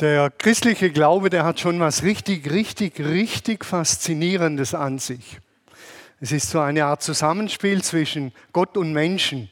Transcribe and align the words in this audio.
Der 0.00 0.28
christliche 0.30 0.90
Glaube, 0.90 1.30
der 1.30 1.44
hat 1.44 1.60
schon 1.60 1.78
was 1.78 2.02
richtig, 2.02 2.50
richtig, 2.50 2.98
richtig 2.98 3.64
Faszinierendes 3.64 4.74
an 4.74 4.98
sich. 4.98 5.38
Es 6.20 6.32
ist 6.32 6.50
so 6.50 6.58
eine 6.58 6.86
Art 6.86 7.00
Zusammenspiel 7.02 7.80
zwischen 7.80 8.32
Gott 8.52 8.76
und 8.76 8.92
Menschen. 8.92 9.50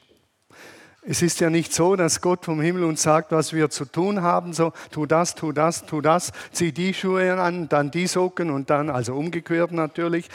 Es 1.01 1.21
ist 1.21 1.39
ja 1.39 1.49
nicht 1.49 1.73
so, 1.73 1.95
dass 1.95 2.19
Gott 2.19 2.43
vom 2.43 2.59
Himmel 2.59 2.83
uns 2.83 3.03
sagt, 3.03 3.31
was 3.31 3.53
wir 3.53 3.69
zu 3.69 3.85
tun 3.85 4.21
haben, 4.21 4.51
so 4.51 4.73
tu 4.91 5.05
das, 5.05 5.33
tu 5.35 5.53
das, 5.53 5.85
tu 5.85 6.01
das, 6.01 6.33
zieh 6.51 6.73
die 6.73 6.93
Schuhe 6.93 7.39
an, 7.39 7.69
dann 7.69 7.89
die 7.89 8.07
Socken 8.07 8.49
und 8.49 8.69
dann, 8.69 8.89
also 8.89 9.15
umgekehrt 9.15 9.71
natürlich, 9.71 10.27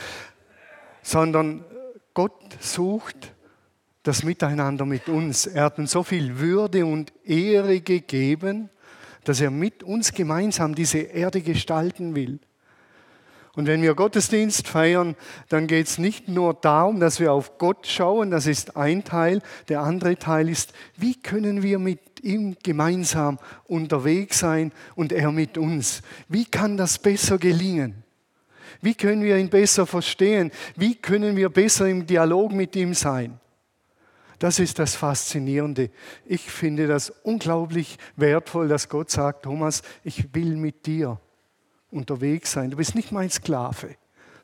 sondern 1.03 1.65
Gott 2.15 2.57
sucht 2.61 3.35
das 4.05 4.23
Miteinander 4.23 4.87
mit 4.87 5.09
uns. 5.11 5.47
Er 5.47 5.65
hat 5.65 5.79
uns 5.79 5.91
so 5.91 6.03
viel 6.03 6.39
Würde 6.39 6.87
und 6.87 7.13
Ehre 7.25 7.81
gegeben, 7.81 8.71
dass 9.29 9.41
er 9.41 9.51
mit 9.51 9.83
uns 9.83 10.13
gemeinsam 10.13 10.75
diese 10.75 10.99
Erde 10.99 11.43
gestalten 11.43 12.15
will. 12.15 12.39
Und 13.55 13.67
wenn 13.67 13.83
wir 13.83 13.95
Gottesdienst 13.95 14.69
feiern, 14.69 15.17
dann 15.49 15.67
geht 15.67 15.89
es 15.89 15.99
nicht 15.99 16.29
nur 16.29 16.55
darum, 16.55 17.01
dass 17.01 17.19
wir 17.19 17.33
auf 17.33 17.59
Gott 17.59 17.87
schauen, 17.87 18.31
das 18.31 18.47
ist 18.47 18.77
ein 18.77 19.05
Teil. 19.05 19.43
Der 19.69 19.81
andere 19.81 20.17
Teil 20.17 20.49
ist, 20.49 20.73
wie 20.97 21.15
können 21.15 21.63
wir 21.63 21.79
mit 21.79 22.23
ihm 22.23 22.57
gemeinsam 22.63 23.39
unterwegs 23.65 24.39
sein 24.39 24.73
und 24.95 25.13
er 25.13 25.33
mit 25.33 25.59
uns? 25.59 26.03
Wie 26.29 26.45
kann 26.45 26.77
das 26.77 26.99
besser 26.99 27.37
gelingen? 27.37 28.05
Wie 28.81 28.95
können 28.95 29.23
wir 29.23 29.37
ihn 29.37 29.51
besser 29.51 29.87
verstehen? 29.87 30.53
Wie 30.77 30.95
können 30.95 31.37
wir 31.37 31.49
besser 31.49 31.89
im 31.89 32.07
Dialog 32.07 32.53
mit 32.53 32.77
ihm 32.77 32.95
sein? 32.95 33.41
Das 34.39 34.61
ist 34.61 34.79
das 34.79 34.95
Faszinierende. 34.95 35.91
Ich 36.25 36.51
finde 36.51 36.87
das 36.87 37.11
unglaublich 37.11 37.99
wertvoll, 38.17 38.69
dass 38.69 38.89
Gott 38.89 39.11
sagt, 39.11 39.45
Thomas, 39.45 39.83
ich 40.05 40.35
will 40.35 40.57
mit 40.57 40.87
dir 40.87 41.21
unterwegs 41.91 42.53
sein. 42.53 42.71
Du 42.71 42.77
bist 42.77 42.95
nicht 42.95 43.11
mein 43.11 43.31
Sklave, 43.31 43.97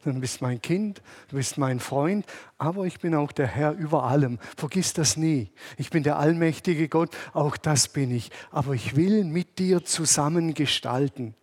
sondern 0.03 0.17
du 0.17 0.21
bist 0.21 0.43
mein 0.43 0.61
Kind, 0.61 1.01
du 1.29 1.37
bist 1.37 1.59
mein 1.59 1.79
Freund, 1.79 2.27
aber 2.59 2.87
ich 2.87 2.99
bin 2.99 3.15
auch 3.15 3.31
der 3.31 3.47
Herr 3.47 3.73
über 3.73 4.05
allem. 4.05 4.39
Vergiss 4.57 4.95
das 4.95 5.17
nie. 5.17 5.53
Ich 5.77 5.91
bin 5.91 6.03
der 6.03 6.19
allmächtige 6.19 6.89
Gott, 6.89 7.17
auch 7.33 7.57
das 7.57 7.89
bin 7.89 8.11
ich. 8.11 8.31
Aber 8.51 8.75
ich 8.75 8.97
will 8.97 9.25
mit 9.25 9.59
dir 9.59 9.85
zusammen 9.85 10.55
gestalten. 10.55 11.35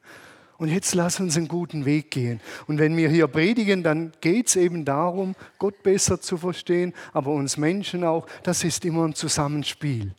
Und 0.61 0.67
jetzt 0.67 0.93
lass 0.93 1.19
uns 1.19 1.37
einen 1.37 1.47
guten 1.47 1.85
Weg 1.85 2.11
gehen. 2.11 2.39
Und 2.67 2.77
wenn 2.77 2.95
wir 2.95 3.09
hier 3.09 3.27
predigen, 3.27 3.81
dann 3.81 4.11
geht 4.21 4.47
es 4.47 4.55
eben 4.55 4.85
darum, 4.85 5.33
Gott 5.57 5.81
besser 5.81 6.21
zu 6.21 6.37
verstehen, 6.37 6.93
aber 7.13 7.31
uns 7.31 7.57
Menschen 7.57 8.03
auch. 8.03 8.27
Das 8.43 8.63
ist 8.63 8.85
immer 8.85 9.05
ein 9.05 9.15
Zusammenspiel. 9.15 10.13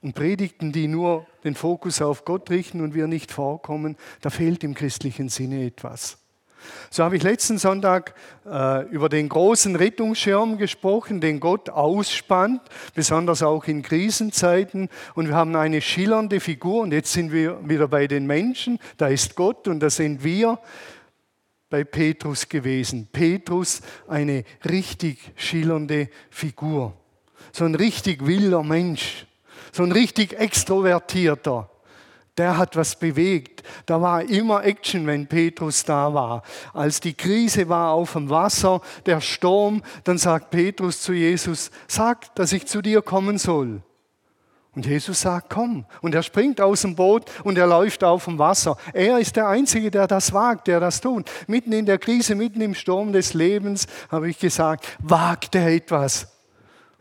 Und 0.00 0.16
Predigten, 0.16 0.72
die 0.72 0.88
nur 0.88 1.24
den 1.44 1.54
Fokus 1.54 2.02
auf 2.02 2.24
Gott 2.24 2.50
richten 2.50 2.80
und 2.80 2.94
wir 2.94 3.06
nicht 3.06 3.30
vorkommen, 3.30 3.96
da 4.22 4.30
fehlt 4.30 4.64
im 4.64 4.74
christlichen 4.74 5.28
Sinne 5.28 5.66
etwas. 5.66 6.18
So 6.90 7.04
habe 7.04 7.16
ich 7.16 7.22
letzten 7.22 7.58
Sonntag 7.58 8.14
äh, 8.46 8.86
über 8.88 9.08
den 9.08 9.28
großen 9.28 9.76
Rettungsschirm 9.76 10.58
gesprochen, 10.58 11.20
den 11.20 11.40
Gott 11.40 11.70
ausspannt, 11.70 12.60
besonders 12.94 13.42
auch 13.42 13.64
in 13.64 13.82
Krisenzeiten. 13.82 14.88
Und 15.14 15.28
wir 15.28 15.34
haben 15.34 15.56
eine 15.56 15.80
schillernde 15.80 16.40
Figur. 16.40 16.82
Und 16.82 16.92
jetzt 16.92 17.12
sind 17.12 17.32
wir 17.32 17.58
wieder 17.68 17.88
bei 17.88 18.06
den 18.06 18.26
Menschen. 18.26 18.78
Da 18.96 19.08
ist 19.08 19.34
Gott 19.36 19.68
und 19.68 19.80
da 19.80 19.90
sind 19.90 20.22
wir 20.22 20.58
bei 21.70 21.84
Petrus 21.84 22.48
gewesen. 22.48 23.08
Petrus, 23.10 23.80
eine 24.06 24.44
richtig 24.68 25.18
schillernde 25.36 26.10
Figur. 26.30 26.94
So 27.52 27.64
ein 27.64 27.74
richtig 27.74 28.26
wilder 28.26 28.62
Mensch. 28.62 29.26
So 29.72 29.82
ein 29.82 29.92
richtig 29.92 30.34
extrovertierter 30.34 31.71
der 32.38 32.56
hat 32.56 32.76
was 32.76 32.98
bewegt. 32.98 33.62
Da 33.86 34.00
war 34.00 34.22
immer 34.22 34.64
Action, 34.64 35.06
wenn 35.06 35.26
Petrus 35.26 35.84
da 35.84 36.14
war. 36.14 36.42
Als 36.72 37.00
die 37.00 37.14
Krise 37.14 37.68
war 37.68 37.92
auf 37.92 38.14
dem 38.14 38.30
Wasser, 38.30 38.80
der 39.06 39.20
Sturm, 39.20 39.82
dann 40.04 40.18
sagt 40.18 40.50
Petrus 40.50 41.02
zu 41.02 41.12
Jesus, 41.12 41.70
sag, 41.86 42.34
dass 42.34 42.52
ich 42.52 42.66
zu 42.66 42.80
dir 42.80 43.02
kommen 43.02 43.38
soll. 43.38 43.82
Und 44.74 44.86
Jesus 44.86 45.20
sagt, 45.20 45.50
komm. 45.50 45.84
Und 46.00 46.14
er 46.14 46.22
springt 46.22 46.58
aus 46.58 46.80
dem 46.80 46.96
Boot 46.96 47.30
und 47.44 47.58
er 47.58 47.66
läuft 47.66 48.02
auf 48.02 48.24
dem 48.24 48.38
Wasser. 48.38 48.78
Er 48.94 49.18
ist 49.18 49.36
der 49.36 49.48
Einzige, 49.48 49.90
der 49.90 50.06
das 50.06 50.32
wagt, 50.32 50.66
der 50.66 50.80
das 50.80 51.02
tut. 51.02 51.30
Mitten 51.46 51.72
in 51.72 51.84
der 51.84 51.98
Krise, 51.98 52.34
mitten 52.34 52.62
im 52.62 52.74
Sturm 52.74 53.12
des 53.12 53.34
Lebens, 53.34 53.86
habe 54.10 54.30
ich 54.30 54.38
gesagt, 54.38 54.86
wagt 55.00 55.54
er 55.54 55.68
etwas. 55.68 56.31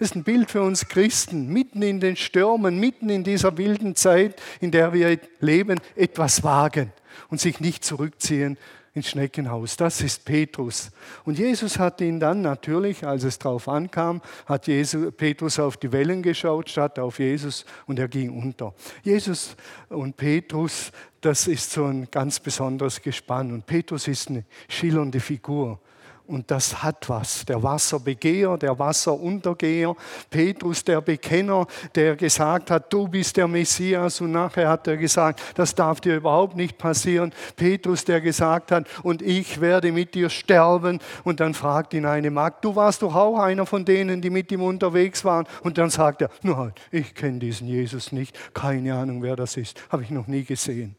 Das 0.01 0.09
ist 0.09 0.15
ein 0.15 0.23
Bild 0.23 0.49
für 0.49 0.63
uns 0.63 0.87
Christen, 0.87 1.49
mitten 1.53 1.83
in 1.83 1.99
den 1.99 2.15
Stürmen, 2.15 2.79
mitten 2.79 3.11
in 3.11 3.23
dieser 3.23 3.55
wilden 3.55 3.95
Zeit, 3.95 4.41
in 4.59 4.71
der 4.71 4.93
wir 4.93 5.19
leben, 5.41 5.79
etwas 5.95 6.43
wagen 6.43 6.91
und 7.29 7.39
sich 7.39 7.59
nicht 7.59 7.85
zurückziehen 7.85 8.57
ins 8.95 9.09
Schneckenhaus. 9.09 9.77
Das 9.77 10.01
ist 10.01 10.25
Petrus. 10.25 10.89
Und 11.23 11.37
Jesus 11.37 11.77
hat 11.77 12.01
ihn 12.01 12.19
dann 12.19 12.41
natürlich, 12.41 13.05
als 13.05 13.23
es 13.23 13.37
darauf 13.37 13.69
ankam, 13.69 14.23
hat 14.47 14.65
Jesus, 14.65 15.13
Petrus 15.15 15.59
auf 15.59 15.77
die 15.77 15.91
Wellen 15.91 16.23
geschaut 16.23 16.71
statt 16.71 16.97
auf 16.97 17.19
Jesus 17.19 17.63
und 17.85 17.99
er 17.99 18.07
ging 18.07 18.31
unter. 18.31 18.73
Jesus 19.03 19.55
und 19.89 20.17
Petrus, 20.17 20.91
das 21.21 21.45
ist 21.45 21.69
so 21.73 21.85
ein 21.85 22.07
ganz 22.09 22.39
besonderes 22.39 23.03
Gespann. 23.03 23.51
Und 23.51 23.67
Petrus 23.67 24.07
ist 24.07 24.29
eine 24.29 24.45
schillernde 24.67 25.19
Figur. 25.19 25.79
Und 26.27 26.49
das 26.49 26.81
hat 26.81 27.09
was. 27.09 27.43
Der 27.45 27.61
Wasserbegeher, 27.61 28.57
der 28.57 28.77
Wasseruntergeher, 28.79 29.95
Petrus, 30.29 30.83
der 30.83 31.01
Bekenner, 31.01 31.67
der 31.93 32.15
gesagt 32.15 32.71
hat, 32.71 32.91
du 32.93 33.07
bist 33.07 33.35
der 33.37 33.47
Messias. 33.47 34.21
Und 34.21 34.31
nachher 34.31 34.69
hat 34.69 34.87
er 34.87 34.97
gesagt, 34.97 35.41
das 35.55 35.75
darf 35.75 35.99
dir 35.99 36.15
überhaupt 36.15 36.55
nicht 36.55 36.77
passieren. 36.77 37.33
Petrus, 37.55 38.05
der 38.05 38.21
gesagt 38.21 38.71
hat, 38.71 38.87
und 39.03 39.21
ich 39.21 39.59
werde 39.59 39.91
mit 39.91 40.13
dir 40.15 40.29
sterben. 40.29 40.99
Und 41.23 41.39
dann 41.39 41.53
fragt 41.53 41.93
ihn 41.93 42.05
eine 42.05 42.31
Magd, 42.31 42.63
du 42.63 42.75
warst 42.75 43.01
doch 43.01 43.15
auch 43.15 43.39
einer 43.39 43.65
von 43.65 43.83
denen, 43.83 44.21
die 44.21 44.29
mit 44.29 44.51
ihm 44.51 44.61
unterwegs 44.61 45.25
waren. 45.25 45.45
Und 45.63 45.77
dann 45.77 45.89
sagt 45.89 46.21
er, 46.21 46.29
nein, 46.43 46.73
ich 46.91 47.13
kenne 47.13 47.39
diesen 47.39 47.67
Jesus 47.67 48.11
nicht. 48.11 48.37
Keine 48.53 48.93
Ahnung, 48.95 49.21
wer 49.21 49.35
das 49.35 49.57
ist. 49.57 49.81
Habe 49.89 50.03
ich 50.03 50.11
noch 50.11 50.27
nie 50.27 50.43
gesehen. 50.43 50.95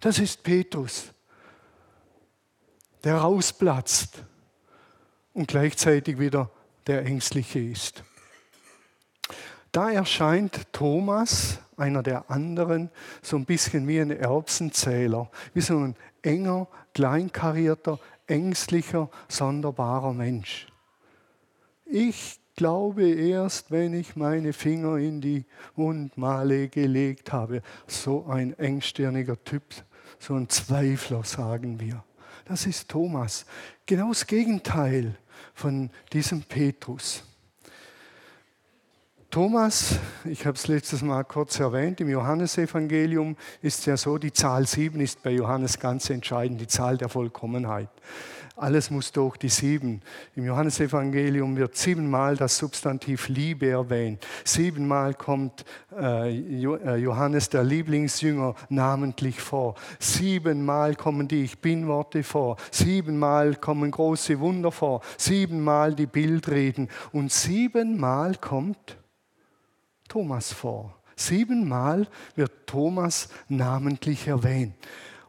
Das 0.00 0.18
ist 0.18 0.42
Petrus, 0.42 1.06
der 3.02 3.16
rausplatzt 3.16 4.22
und 5.34 5.48
gleichzeitig 5.48 6.18
wieder 6.18 6.50
der 6.86 7.04
Ängstliche 7.04 7.60
ist. 7.60 8.02
Da 9.72 9.90
erscheint 9.90 10.72
Thomas, 10.72 11.58
einer 11.76 12.02
der 12.02 12.30
anderen, 12.30 12.90
so 13.20 13.36
ein 13.36 13.44
bisschen 13.44 13.88
wie 13.88 14.00
ein 14.00 14.12
Erbsenzähler, 14.12 15.28
wie 15.52 15.60
so 15.60 15.78
ein 15.78 15.96
enger, 16.22 16.68
kleinkarierter, 16.94 17.98
ängstlicher, 18.26 19.10
sonderbarer 19.28 20.12
Mensch. 20.12 20.68
Ich 21.84 22.38
glaube 22.56 23.08
erst, 23.10 23.70
wenn 23.70 23.94
ich 23.94 24.16
meine 24.16 24.52
Finger 24.52 24.96
in 24.98 25.20
die 25.20 25.44
Wundmale 25.74 26.68
gelegt 26.68 27.32
habe. 27.32 27.62
So 27.86 28.26
ein 28.26 28.56
engstirniger 28.58 29.42
Typ, 29.42 29.64
so 30.18 30.34
ein 30.34 30.48
Zweifler, 30.48 31.24
sagen 31.24 31.80
wir. 31.80 32.04
Das 32.44 32.66
ist 32.66 32.88
Thomas. 32.88 33.46
Genau 33.86 34.08
das 34.08 34.26
Gegenteil 34.26 35.16
von 35.52 35.90
diesem 36.12 36.42
Petrus. 36.42 37.22
Thomas, 39.34 39.96
ich 40.24 40.46
habe 40.46 40.56
es 40.56 40.68
letztes 40.68 41.02
Mal 41.02 41.24
kurz 41.24 41.58
erwähnt, 41.58 42.00
im 42.00 42.08
Johannesevangelium 42.08 43.36
ist 43.62 43.84
ja 43.84 43.96
so, 43.96 44.16
die 44.16 44.32
Zahl 44.32 44.64
7 44.64 45.00
ist 45.00 45.24
bei 45.24 45.30
Johannes 45.30 45.80
ganz 45.80 46.08
entscheidend, 46.08 46.60
die 46.60 46.68
Zahl 46.68 46.96
der 46.98 47.08
Vollkommenheit. 47.08 47.88
Alles 48.56 48.88
muss 48.88 49.10
durch 49.10 49.36
die 49.36 49.48
sieben. 49.48 50.00
Im 50.36 50.44
Johannesevangelium 50.44 51.56
wird 51.56 51.76
siebenmal 51.76 52.36
das 52.36 52.56
Substantiv 52.56 53.28
Liebe 53.28 53.68
erwähnt. 53.68 54.24
Siebenmal 54.44 55.14
kommt 55.14 55.64
äh, 55.92 56.38
äh, 56.38 56.94
Johannes, 56.96 57.48
der 57.48 57.64
Lieblingsjünger, 57.64 58.54
namentlich 58.68 59.40
vor. 59.40 59.74
Siebenmal 59.98 60.94
kommen 60.94 61.26
die 61.26 61.42
Ich 61.42 61.58
Bin-Worte 61.58 62.22
vor. 62.22 62.56
Siebenmal 62.70 63.56
kommen 63.56 63.90
große 63.90 64.38
Wunder 64.38 64.70
vor. 64.70 65.00
Siebenmal 65.18 65.92
die 65.92 66.06
Bildreden. 66.06 66.88
Und 67.10 67.32
siebenmal 67.32 68.36
kommt 68.36 68.98
Thomas 70.08 70.52
vor. 70.52 70.94
Siebenmal 71.16 72.06
wird 72.36 72.68
Thomas 72.68 73.28
namentlich 73.48 74.28
erwähnt. 74.28 74.74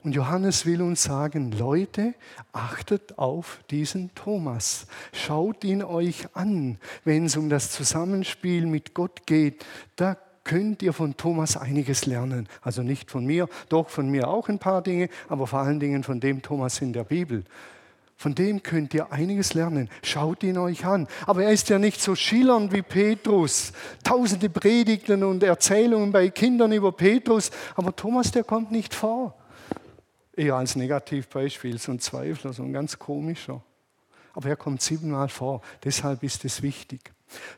Und 0.06 0.13
Johannes 0.13 0.68
will 0.68 0.84
uns 0.84 1.02
sagen, 1.02 1.52
Leute, 1.52 2.13
achtet 2.54 3.18
auf 3.18 3.60
diesen 3.72 4.13
Thomas. 4.13 4.86
Schaut 5.12 5.63
ihn 5.63 5.81
euch 5.81 6.28
an, 6.36 6.78
wenn 7.06 7.25
es 7.25 7.36
um 7.36 7.50
das 7.50 7.72
Zusammenspiel 7.72 8.68
mit 8.68 8.94
Gott 8.94 9.25
geht. 9.25 9.66
Da 9.96 10.16
könnt 10.44 10.84
ihr 10.84 10.94
von 10.94 11.18
Thomas 11.18 11.57
einiges 11.57 12.06
lernen. 12.06 12.48
Also 12.62 12.84
nicht 12.84 13.10
von 13.10 13.25
mir, 13.25 13.50
doch 13.69 13.90
von 13.90 14.07
mir 14.07 14.28
auch 14.28 14.48
ein 14.48 14.60
paar 14.60 14.84
Dinge, 14.84 15.10
aber 15.28 15.48
vor 15.48 15.62
allen 15.62 15.80
Dingen 15.80 16.04
von 16.04 16.19
dem 16.19 16.44
Thomas 16.44 16.81
in 16.81 16.94
der 16.94 17.04
Bibel. 17.04 17.44
Von 18.16 18.36
dem 18.36 18.62
könnt 18.62 18.94
ihr 18.94 19.12
einiges 19.12 19.56
lernen. 19.56 19.90
Schaut 20.04 20.44
ihn 20.44 20.60
euch 20.60 20.86
an. 20.86 21.07
Aber 21.25 21.46
er 21.46 21.52
ist 21.52 21.68
ja 21.69 21.80
nicht 21.80 22.00
so 22.00 22.13
schillernd 22.13 22.72
wie 22.72 22.84
Petrus. 22.84 23.74
Tausende 24.04 24.52
Predigten 24.52 25.24
und 25.24 25.42
Erzählungen 25.42 26.12
bei 26.12 26.30
Kindern 26.30 26.74
über 26.74 26.92
Petrus. 26.92 27.50
Aber 27.74 27.96
Thomas, 27.96 28.31
der 28.31 28.44
kommt 28.44 28.72
nicht 28.72 28.94
vor. 28.94 29.34
Eher 30.36 30.56
als 30.56 30.76
Negativbeispiel, 30.76 31.78
so 31.78 31.92
ein 31.92 32.00
Zweifler, 32.00 32.54
so 32.54 32.64
ein 32.64 32.74
ganz 32.74 33.00
komischer. 33.00 33.64
Aber 34.34 34.50
er 34.50 34.58
kommt 34.58 34.82
siebenmal 34.82 35.30
vor. 35.30 35.62
Deshalb 35.84 36.24
ist 36.24 36.44
es 36.44 36.62
wichtig. 36.62 37.16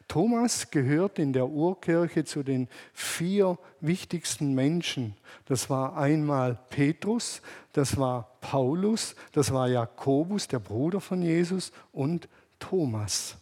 Thomas 0.07 0.71
gehört 0.71 1.19
in 1.19 1.33
der 1.33 1.47
Urkirche 1.47 2.23
zu 2.23 2.43
den 2.43 2.67
vier 2.93 3.57
wichtigsten 3.81 4.53
Menschen. 4.53 5.15
Das 5.45 5.69
war 5.69 5.97
einmal 5.97 6.57
Petrus, 6.69 7.41
das 7.73 7.97
war 7.97 8.37
Paulus, 8.41 9.15
das 9.33 9.51
war 9.51 9.67
Jakobus, 9.67 10.47
der 10.47 10.59
Bruder 10.59 11.01
von 11.01 11.21
Jesus, 11.21 11.71
und 11.91 12.29
Thomas. 12.59 13.35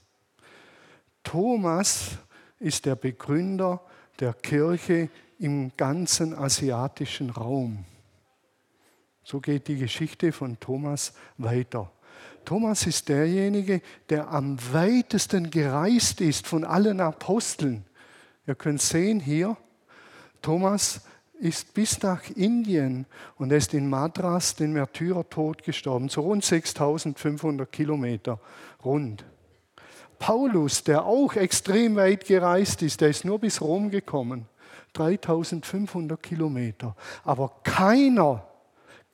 Thomas 1.24 2.18
ist 2.60 2.86
der 2.86 2.96
Begründer 2.96 3.81
der 4.20 4.34
Kirche 4.34 5.10
im 5.40 5.72
ganzen 5.76 6.34
asiatischen 6.34 7.30
Raum. 7.30 7.86
So 9.25 9.39
geht 9.39 9.68
die 9.68 9.77
Geschichte 9.77 10.31
von 10.31 10.60
Thomas 10.60 11.13
weiter. 11.39 11.92
Thomas 12.45 12.86
ist 12.86 13.10
derjenige, 13.10 13.81
der 14.10 14.30
am 14.30 14.60
weitesten 14.72 15.50
gereist 15.50 16.22
ist 16.22 16.45
von 16.45 16.63
allen 16.63 17.01
Aposteln. 17.01 17.83
Ihr 18.45 18.54
könnt 18.54 18.83
sehen 18.83 19.19
hier, 19.19 19.57
Thomas 20.44 21.01
ist 21.39 21.74
bis 21.74 22.04
nach 22.04 22.30
Indien 22.36 23.07
und 23.38 23.51
er 23.51 23.57
ist 23.57 23.74
in 23.74 23.89
Madras 23.89 24.54
den 24.54 24.74
Märtyrertod 24.74 25.63
gestorben, 25.63 26.07
so 26.07 26.21
rund 26.21 26.45
6500 26.45 27.71
Kilometer 27.71 28.39
rund. 28.83 29.25
Paulus, 30.19 30.83
der 30.83 31.04
auch 31.04 31.33
extrem 31.33 31.95
weit 31.95 32.25
gereist 32.25 32.83
ist, 32.83 33.01
der 33.01 33.10
ist 33.10 33.25
nur 33.25 33.39
bis 33.39 33.60
Rom 33.60 33.89
gekommen, 33.89 34.45
3500 34.94 36.21
Kilometer. 36.21 36.95
Aber 37.24 37.51
keiner 37.63 38.45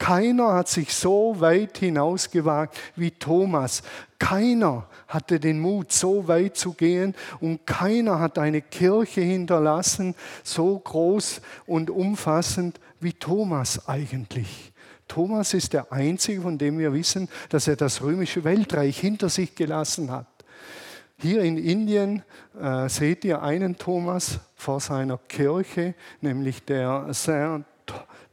keiner 0.01 0.53
hat 0.53 0.67
sich 0.67 0.95
so 0.95 1.35
weit 1.37 1.77
hinausgewagt 1.77 2.75
wie 2.95 3.11
Thomas. 3.11 3.83
Keiner 4.17 4.87
hatte 5.07 5.39
den 5.39 5.59
Mut, 5.59 5.91
so 5.91 6.27
weit 6.27 6.57
zu 6.57 6.73
gehen 6.73 7.13
und 7.39 7.67
keiner 7.67 8.19
hat 8.19 8.39
eine 8.39 8.63
Kirche 8.63 9.21
hinterlassen, 9.21 10.15
so 10.43 10.79
groß 10.79 11.41
und 11.67 11.91
umfassend 11.91 12.79
wie 12.99 13.13
Thomas 13.13 13.87
eigentlich. 13.87 14.73
Thomas 15.07 15.53
ist 15.53 15.73
der 15.73 15.93
Einzige, 15.93 16.41
von 16.41 16.57
dem 16.57 16.79
wir 16.79 16.93
wissen, 16.93 17.29
dass 17.49 17.67
er 17.67 17.75
das 17.75 18.01
römische 18.01 18.43
Weltreich 18.43 18.99
hinter 18.99 19.29
sich 19.29 19.53
gelassen 19.53 20.09
hat. 20.09 20.25
Hier 21.17 21.43
in 21.43 21.59
Indien 21.59 22.23
äh, 22.59 22.89
seht 22.89 23.23
ihr 23.23 23.43
einen 23.43 23.77
Thomas 23.77 24.39
vor 24.55 24.79
seiner 24.79 25.19
Kirche, 25.19 25.93
nämlich 26.21 26.65
der 26.65 27.13
Saint 27.13 27.65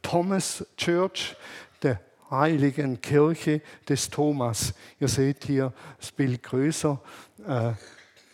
Thomas 0.01 0.65
Church, 0.77 1.35
der 1.81 1.99
heiligen 2.29 3.01
Kirche 3.01 3.61
des 3.87 4.09
Thomas. 4.09 4.73
Ihr 4.99 5.07
seht 5.07 5.45
hier 5.45 5.73
das 5.99 6.11
Bild 6.11 6.43
größer. 6.43 6.99
Äh, 7.47 7.71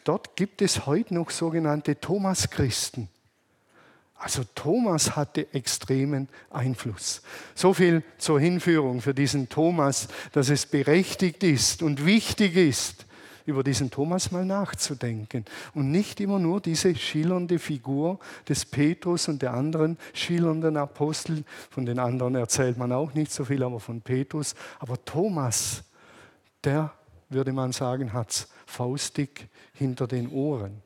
dort 0.04 0.36
gibt 0.36 0.62
es 0.62 0.86
heute 0.86 1.14
noch 1.14 1.30
sogenannte 1.30 2.00
Thomas-Christen. 2.00 3.10
Also 4.18 4.44
Thomas 4.56 5.16
hatte 5.16 5.54
extremen 5.54 6.30
Einfluss. 6.50 7.22
So 7.54 7.74
viel 7.74 8.02
zur 8.18 8.40
Hinführung 8.40 9.02
für 9.02 9.14
diesen 9.14 9.50
Thomas, 9.50 10.08
dass 10.32 10.50
es 10.50 10.66
berechtigt 10.66 11.44
ist 11.44 11.84
und 11.84 12.06
wichtig 12.06 12.56
ist, 12.56 13.06
über 13.46 13.64
diesen 13.64 13.92
Thomas 13.92 14.32
mal 14.32 14.46
nachzudenken 14.46 15.46
und 15.74 15.92
nicht 15.92 16.20
immer 16.20 16.40
nur 16.40 16.62
diese 16.62 16.96
schillernde 16.96 17.60
Figur 17.60 18.20
des 18.50 18.66
Petrus 18.66 19.28
und 19.28 19.42
der 19.42 19.54
anderen 19.54 19.98
schillernden 20.14 20.78
Apostel. 20.78 21.44
Von 21.70 21.86
den 21.86 22.00
anderen 22.00 22.36
erzählt 22.36 22.78
man 22.78 22.92
auch 22.92 23.14
nicht 23.14 23.32
so 23.32 23.46
viel, 23.46 23.64
aber 23.64 23.80
von 23.80 24.02
Petrus. 24.02 24.56
Aber 24.80 25.04
Thomas, 25.06 25.84
der, 26.64 26.92
würde 27.30 27.54
man 27.54 27.72
sagen, 27.72 28.14
hat 28.14 28.32
es 28.32 28.48
faustig 28.66 29.48
hinter 29.74 30.08
den 30.08 30.30
Ohren. 30.30 30.82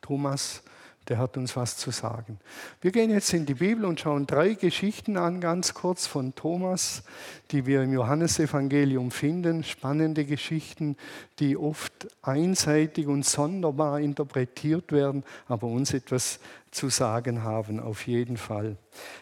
Thomas 0.00 0.62
der 1.08 1.18
hat 1.18 1.36
uns 1.36 1.56
was 1.56 1.76
zu 1.76 1.90
sagen. 1.90 2.38
Wir 2.80 2.90
gehen 2.90 3.10
jetzt 3.10 3.32
in 3.32 3.46
die 3.46 3.54
Bibel 3.54 3.84
und 3.84 4.00
schauen 4.00 4.26
drei 4.26 4.54
Geschichten 4.54 5.16
an, 5.16 5.40
ganz 5.40 5.72
kurz 5.72 6.06
von 6.06 6.34
Thomas, 6.34 7.02
die 7.50 7.64
wir 7.64 7.82
im 7.82 7.92
Johannesevangelium 7.92 9.10
finden. 9.10 9.64
Spannende 9.64 10.24
Geschichten, 10.24 10.96
die 11.38 11.56
oft 11.56 12.08
einseitig 12.22 13.06
und 13.06 13.24
sonderbar 13.24 14.00
interpretiert 14.00 14.92
werden, 14.92 15.24
aber 15.46 15.66
uns 15.68 15.94
etwas 15.94 16.40
zu 16.70 16.90
sagen 16.90 17.42
haben, 17.42 17.80
auf 17.80 18.06
jeden 18.06 18.36
Fall. 18.36 18.76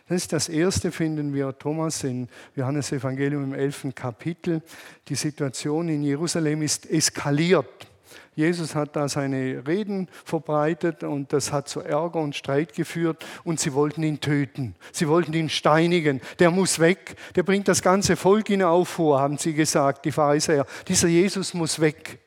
Das 0.08 0.16
ist 0.16 0.32
das 0.32 0.48
erste, 0.48 0.90
finden 0.90 1.32
wir 1.32 1.56
Thomas 1.56 2.02
in 2.02 2.28
Johannes 2.56 2.90
Evangelium 2.90 3.44
im 3.44 3.54
11. 3.54 3.88
Kapitel. 3.94 4.62
Die 5.08 5.14
Situation 5.14 5.88
in 5.88 6.02
Jerusalem 6.02 6.62
ist 6.62 6.90
eskaliert. 6.90 7.86
Jesus 8.34 8.74
hat 8.74 8.96
da 8.96 9.08
seine 9.08 9.66
Reden 9.66 10.08
verbreitet 10.24 11.02
und 11.02 11.32
das 11.32 11.52
hat 11.52 11.68
zu 11.68 11.80
Ärger 11.80 12.20
und 12.20 12.36
Streit 12.36 12.74
geführt 12.74 13.24
und 13.44 13.60
sie 13.60 13.72
wollten 13.72 14.02
ihn 14.02 14.20
töten. 14.20 14.74
Sie 14.92 15.08
wollten 15.08 15.32
ihn 15.32 15.48
steinigen. 15.48 16.20
Der 16.38 16.50
muss 16.50 16.78
weg. 16.78 17.16
Der 17.34 17.42
bringt 17.42 17.68
das 17.68 17.82
ganze 17.82 18.16
Volk 18.16 18.50
in 18.50 18.62
Aufruhr, 18.62 19.20
haben 19.20 19.38
sie 19.38 19.54
gesagt, 19.54 20.04
die 20.04 20.12
Pharisäer. 20.12 20.66
Dieser 20.88 21.08
Jesus 21.08 21.54
muss 21.54 21.80
weg. 21.80 22.20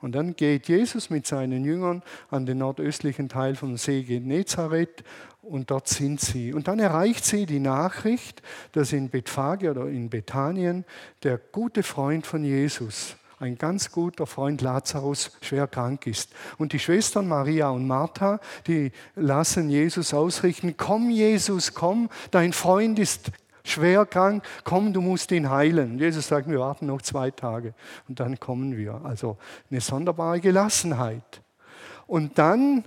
Und 0.00 0.12
dann 0.12 0.36
geht 0.36 0.68
Jesus 0.68 1.08
mit 1.08 1.26
seinen 1.26 1.64
Jüngern 1.64 2.02
an 2.28 2.44
den 2.44 2.58
nordöstlichen 2.58 3.30
Teil 3.30 3.56
vom 3.56 3.78
See 3.78 4.02
Genezareth 4.02 5.02
und 5.40 5.70
dort 5.70 5.88
sind 5.88 6.20
sie. 6.20 6.52
Und 6.52 6.68
dann 6.68 6.78
erreicht 6.78 7.24
sie 7.24 7.46
die 7.46 7.58
Nachricht, 7.58 8.42
dass 8.72 8.92
in 8.92 9.08
Bethphage 9.08 9.70
oder 9.70 9.86
in 9.86 10.10
Bethanien 10.10 10.84
der 11.22 11.38
gute 11.38 11.82
Freund 11.82 12.26
von 12.26 12.44
Jesus, 12.44 13.16
ein 13.44 13.58
ganz 13.58 13.92
guter 13.92 14.26
Freund 14.26 14.62
Lazarus 14.62 15.30
schwer 15.40 15.66
krank 15.66 16.06
ist. 16.06 16.30
Und 16.58 16.72
die 16.72 16.78
Schwestern 16.78 17.28
Maria 17.28 17.68
und 17.68 17.86
Martha, 17.86 18.40
die 18.66 18.90
lassen 19.14 19.68
Jesus 19.68 20.14
ausrichten, 20.14 20.76
komm 20.76 21.10
Jesus, 21.10 21.74
komm, 21.74 22.08
dein 22.30 22.52
Freund 22.52 22.98
ist 22.98 23.30
schwer 23.64 24.06
krank, 24.06 24.44
komm, 24.64 24.92
du 24.92 25.00
musst 25.00 25.30
ihn 25.30 25.50
heilen. 25.50 25.98
Jesus 25.98 26.28
sagt, 26.28 26.48
wir 26.48 26.58
warten 26.58 26.86
noch 26.86 27.02
zwei 27.02 27.30
Tage 27.30 27.74
und 28.08 28.18
dann 28.20 28.40
kommen 28.40 28.76
wir. 28.76 29.00
Also 29.04 29.36
eine 29.70 29.80
sonderbare 29.80 30.40
Gelassenheit. 30.40 31.42
Und 32.06 32.38
dann 32.38 32.84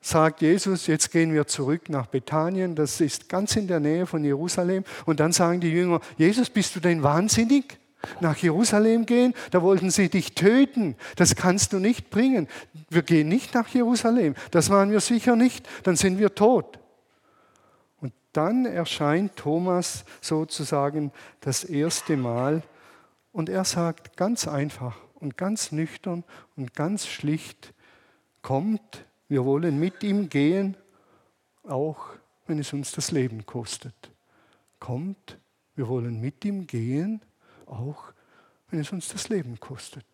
sagt 0.00 0.40
Jesus, 0.40 0.86
jetzt 0.86 1.10
gehen 1.10 1.34
wir 1.34 1.46
zurück 1.48 1.88
nach 1.88 2.06
Bethanien, 2.06 2.76
das 2.76 3.00
ist 3.00 3.28
ganz 3.28 3.56
in 3.56 3.66
der 3.66 3.80
Nähe 3.80 4.06
von 4.06 4.24
Jerusalem. 4.24 4.84
Und 5.04 5.18
dann 5.18 5.32
sagen 5.32 5.60
die 5.60 5.70
Jünger, 5.70 6.00
Jesus, 6.16 6.48
bist 6.48 6.76
du 6.76 6.80
denn 6.80 7.02
wahnsinnig? 7.02 7.78
Nach 8.20 8.36
Jerusalem 8.36 9.06
gehen, 9.06 9.34
da 9.50 9.62
wollten 9.62 9.90
sie 9.90 10.08
dich 10.08 10.34
töten. 10.34 10.96
Das 11.16 11.36
kannst 11.36 11.72
du 11.72 11.78
nicht 11.78 12.10
bringen. 12.10 12.48
Wir 12.88 13.02
gehen 13.02 13.28
nicht 13.28 13.54
nach 13.54 13.68
Jerusalem. 13.68 14.34
Das 14.50 14.70
waren 14.70 14.90
wir 14.90 15.00
sicher 15.00 15.36
nicht. 15.36 15.68
Dann 15.82 15.96
sind 15.96 16.18
wir 16.18 16.34
tot. 16.34 16.78
Und 18.00 18.12
dann 18.32 18.66
erscheint 18.66 19.36
Thomas 19.36 20.04
sozusagen 20.20 21.12
das 21.40 21.64
erste 21.64 22.16
Mal 22.16 22.62
und 23.32 23.48
er 23.48 23.64
sagt 23.64 24.16
ganz 24.16 24.48
einfach 24.48 24.96
und 25.14 25.36
ganz 25.36 25.72
nüchtern 25.72 26.24
und 26.56 26.74
ganz 26.74 27.06
schlicht, 27.06 27.74
kommt, 28.42 29.04
wir 29.28 29.44
wollen 29.44 29.80
mit 29.80 30.02
ihm 30.04 30.28
gehen, 30.28 30.76
auch 31.64 31.98
wenn 32.46 32.58
es 32.60 32.72
uns 32.72 32.92
das 32.92 33.10
Leben 33.10 33.44
kostet. 33.44 33.94
Kommt, 34.78 35.38
wir 35.74 35.88
wollen 35.88 36.20
mit 36.20 36.44
ihm 36.44 36.66
gehen, 36.66 37.20
auch 37.66 38.12
wenn 38.70 38.80
es 38.80 38.92
uns 38.92 39.08
das 39.08 39.28
Leben 39.28 39.58
kostet. 39.60 40.06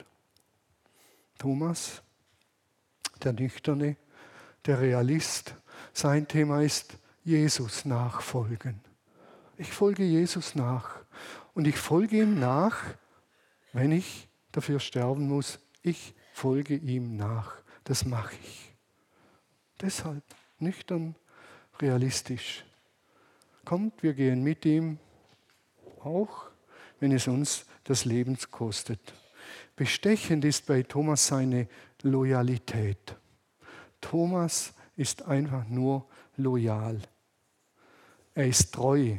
Thomas, 1.38 2.02
der 3.23 3.32
Nüchterne, 3.32 3.97
der 4.66 4.80
Realist, 4.80 5.54
sein 5.92 6.28
Thema 6.28 6.62
ist 6.62 6.97
Jesus 7.25 7.85
nachfolgen. 7.85 8.80
Ich 9.56 9.73
folge 9.73 10.04
Jesus 10.04 10.54
nach 10.54 11.00
und 11.54 11.66
ich 11.66 11.76
folge 11.76 12.23
ihm 12.23 12.38
nach, 12.38 12.82
wenn 13.73 13.92
ich 13.92 14.28
dafür 14.50 14.80
sterben 14.80 15.28
muss. 15.28 15.59
Ich 15.82 16.14
folge 16.32 16.76
ihm 16.76 17.16
nach. 17.16 17.56
Das 17.85 18.04
mache 18.04 18.35
ich. 18.42 18.75
Deshalb 19.80 20.23
nüchtern, 20.59 21.16
realistisch. 21.80 22.64
Kommt, 23.64 24.02
wir 24.02 24.14
gehen 24.14 24.42
mit 24.42 24.64
ihm 24.64 24.99
auch 26.04 26.51
wenn 27.02 27.11
es 27.11 27.26
uns 27.26 27.66
das 27.82 28.04
Leben 28.04 28.38
kostet. 28.52 29.12
Bestechend 29.75 30.44
ist 30.44 30.66
bei 30.66 30.85
Thomas 30.85 31.26
seine 31.26 31.66
Loyalität. 32.02 33.16
Thomas 34.00 34.73
ist 34.97 35.23
einfach 35.23 35.66
nur 35.66 36.06
loyal. 36.37 37.00
Er 38.37 38.47
ist 38.47 38.73
treu. 38.73 39.16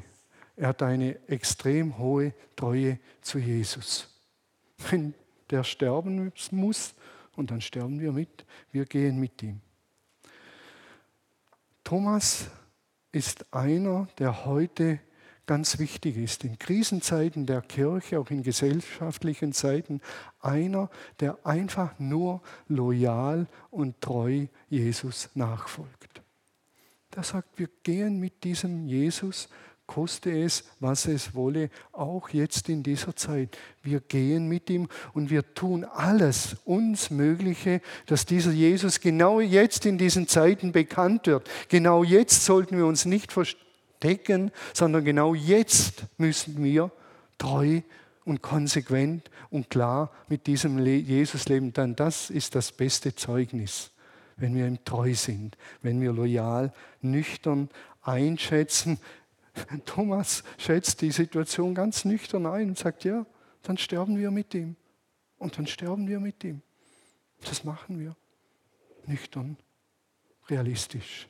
Er 0.56 0.70
hat 0.70 0.82
eine 0.82 1.28
extrem 1.28 1.98
hohe 1.98 2.34
Treue 2.56 3.00
zu 3.22 3.38
Jesus. 3.38 4.08
Wenn 4.90 5.14
der 5.50 5.66
sterben 5.66 6.32
muss, 6.52 6.96
und 7.36 7.52
dann 7.52 7.60
sterben 7.60 8.00
wir 8.00 8.14
mit, 8.14 8.46
wir 8.72 8.86
gehen 8.86 9.20
mit 9.20 9.44
ihm. 9.44 9.60
Thomas 11.84 12.46
ist 13.12 13.46
einer, 13.54 14.08
der 14.20 14.46
heute 14.46 15.02
ganz 15.46 15.80
wichtig 15.80 16.18
ist, 16.18 16.44
in 16.44 16.58
Krisenzeiten 16.58 17.46
der 17.46 17.62
Kirche, 17.62 18.20
auch 18.20 18.30
in 18.30 18.44
gesellschaftlichen 18.44 19.54
Zeiten, 19.54 20.02
einer, 20.40 20.90
der 21.20 21.46
einfach 21.46 22.00
nur 22.00 22.42
loyal 22.68 23.48
und 23.70 24.00
treu 24.02 24.48
Jesus 24.70 25.30
nachfolgt. 25.36 26.22
Der 27.16 27.24
sagt, 27.24 27.60
wir 27.60 27.70
gehen 27.84 28.20
mit 28.20 28.44
diesem 28.44 28.88
Jesus 28.88 29.50
koste 29.86 30.32
es, 30.32 30.64
was 30.80 31.08
es 31.08 31.36
wolle, 31.36 31.70
auch 31.92 32.30
jetzt 32.30 32.70
in 32.70 32.84
dieser 32.84 33.16
Zeit. 33.16 33.58
Wir 33.82 34.00
gehen 34.00 34.48
mit 34.48 34.70
ihm 34.70 34.88
und 35.14 35.30
wir 35.30 35.54
tun 35.54 35.84
alles 35.84 36.56
uns 36.66 37.10
Mögliche, 37.10 37.82
dass 38.06 38.26
dieser 38.26 38.52
Jesus 38.52 39.02
genau 39.02 39.40
jetzt 39.40 39.86
in 39.86 39.98
diesen 39.98 40.28
Zeiten 40.28 40.72
bekannt 40.72 41.28
wird. 41.28 41.50
Genau 41.68 42.04
jetzt 42.04 42.46
sollten 42.46 42.78
wir 42.78 42.86
uns 42.86 43.06
nicht 43.06 43.32
verstecken, 44.04 44.52
sondern 44.74 45.06
genau 45.06 45.34
jetzt 45.34 46.06
müssen 46.18 46.62
wir 46.64 46.92
treu 47.38 47.82
und 48.26 48.42
konsequent 48.42 49.30
und 49.50 49.70
klar 49.70 50.12
mit 50.28 50.46
diesem 50.48 50.78
Jesus 50.86 51.48
leben. 51.48 51.72
Denn 51.74 51.96
das 51.96 52.30
ist 52.30 52.56
das 52.56 52.72
beste 52.72 53.16
Zeugnis, 53.16 53.92
wenn 54.36 54.56
wir 54.56 54.68
ihm 54.68 54.84
treu 54.84 55.14
sind, 55.14 55.58
wenn 55.82 56.02
wir 56.02 56.12
loyal, 56.12 56.74
nüchtern 57.02 57.70
einschätzen, 58.02 59.00
Thomas 59.86 60.44
schätzt 60.58 61.02
die 61.02 61.12
Situation 61.12 61.76
ganz 61.76 62.06
nüchtern 62.06 62.48
ein 62.48 62.70
und 62.70 62.78
sagt, 62.78 63.04
ja, 63.04 63.26
dann 63.62 63.78
sterben 63.78 64.18
wir 64.18 64.32
mit 64.32 64.54
ihm. 64.56 64.76
Und 65.38 65.58
dann 65.58 65.68
sterben 65.68 66.08
wir 66.08 66.20
mit 66.20 66.44
ihm. 66.44 66.62
Das 67.42 67.64
machen 67.64 68.00
wir. 68.00 68.16
Nüchtern, 69.06 69.58
realistisch. 70.50 71.28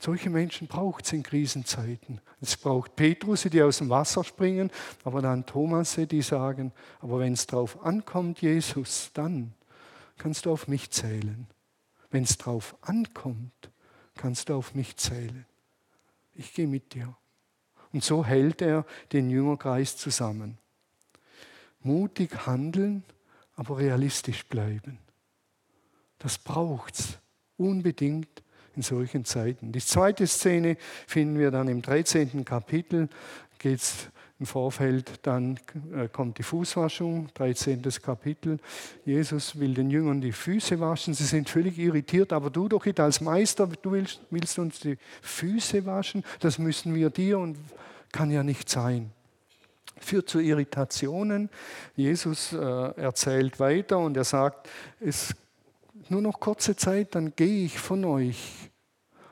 Solche 0.00 0.30
Menschen 0.30 0.66
braucht 0.66 1.04
es 1.04 1.12
in 1.12 1.22
Krisenzeiten. 1.22 2.20
Es 2.40 2.56
braucht 2.56 2.96
Petrus, 2.96 3.42
die 3.42 3.62
aus 3.62 3.78
dem 3.78 3.90
Wasser 3.90 4.24
springen, 4.24 4.70
aber 5.04 5.22
dann 5.22 5.46
Thomas, 5.46 5.94
die 5.94 6.22
sagen, 6.22 6.72
aber 7.00 7.20
wenn 7.20 7.34
es 7.34 7.46
drauf 7.46 7.84
ankommt, 7.84 8.40
Jesus, 8.40 9.10
dann 9.14 9.52
kannst 10.18 10.46
du 10.46 10.52
auf 10.52 10.66
mich 10.66 10.90
zählen. 10.90 11.46
Wenn 12.10 12.24
es 12.24 12.36
drauf 12.36 12.74
ankommt, 12.80 13.70
kannst 14.16 14.48
du 14.48 14.54
auf 14.54 14.74
mich 14.74 14.96
zählen 14.96 15.46
ich 16.40 16.54
gehe 16.54 16.66
mit 16.66 16.94
dir. 16.94 17.14
Und 17.92 18.02
so 18.02 18.24
hält 18.24 18.62
er 18.62 18.84
den 19.12 19.30
Jüngerkreis 19.30 19.96
zusammen. 19.96 20.58
Mutig 21.80 22.46
handeln, 22.46 23.04
aber 23.54 23.78
realistisch 23.78 24.46
bleiben. 24.46 24.98
Das 26.18 26.38
braucht 26.38 26.98
es 26.98 27.18
unbedingt 27.56 28.42
in 28.76 28.82
solchen 28.82 29.24
Zeiten. 29.24 29.72
Die 29.72 29.80
zweite 29.80 30.26
Szene 30.26 30.76
finden 31.06 31.38
wir 31.38 31.50
dann 31.50 31.68
im 31.68 31.82
13. 31.82 32.44
Kapitel. 32.44 33.08
Geht 33.58 33.80
es 33.80 34.08
im 34.40 34.46
Vorfeld 34.46 35.20
dann 35.22 35.60
äh, 35.94 36.08
kommt 36.08 36.38
die 36.38 36.42
Fußwaschung, 36.42 37.28
13. 37.34 37.82
Kapitel. 38.02 38.58
Jesus 39.04 39.60
will 39.60 39.74
den 39.74 39.90
Jüngern 39.90 40.22
die 40.22 40.32
Füße 40.32 40.80
waschen. 40.80 41.12
Sie 41.12 41.24
sind 41.24 41.50
völlig 41.50 41.78
irritiert, 41.78 42.32
aber 42.32 42.48
du 42.48 42.66
doch 42.66 42.86
als 42.96 43.20
Meister, 43.20 43.66
du 43.66 43.92
willst, 43.92 44.20
willst 44.30 44.58
uns 44.58 44.80
die 44.80 44.96
Füße 45.20 45.84
waschen. 45.84 46.24
Das 46.40 46.58
müssen 46.58 46.94
wir 46.94 47.10
dir 47.10 47.38
und 47.38 47.58
kann 48.12 48.30
ja 48.30 48.42
nicht 48.42 48.70
sein. 48.70 49.12
Führt 49.98 50.30
zu 50.30 50.40
Irritationen. 50.40 51.50
Jesus 51.94 52.54
äh, 52.54 52.56
erzählt 52.56 53.60
weiter 53.60 53.98
und 53.98 54.16
er 54.16 54.24
sagt, 54.24 54.70
es 55.00 55.34
nur 56.10 56.22
noch 56.22 56.40
kurze 56.40 56.76
Zeit, 56.76 57.14
dann 57.14 57.34
gehe 57.36 57.64
ich 57.64 57.78
von 57.78 58.04
euch. 58.04 58.70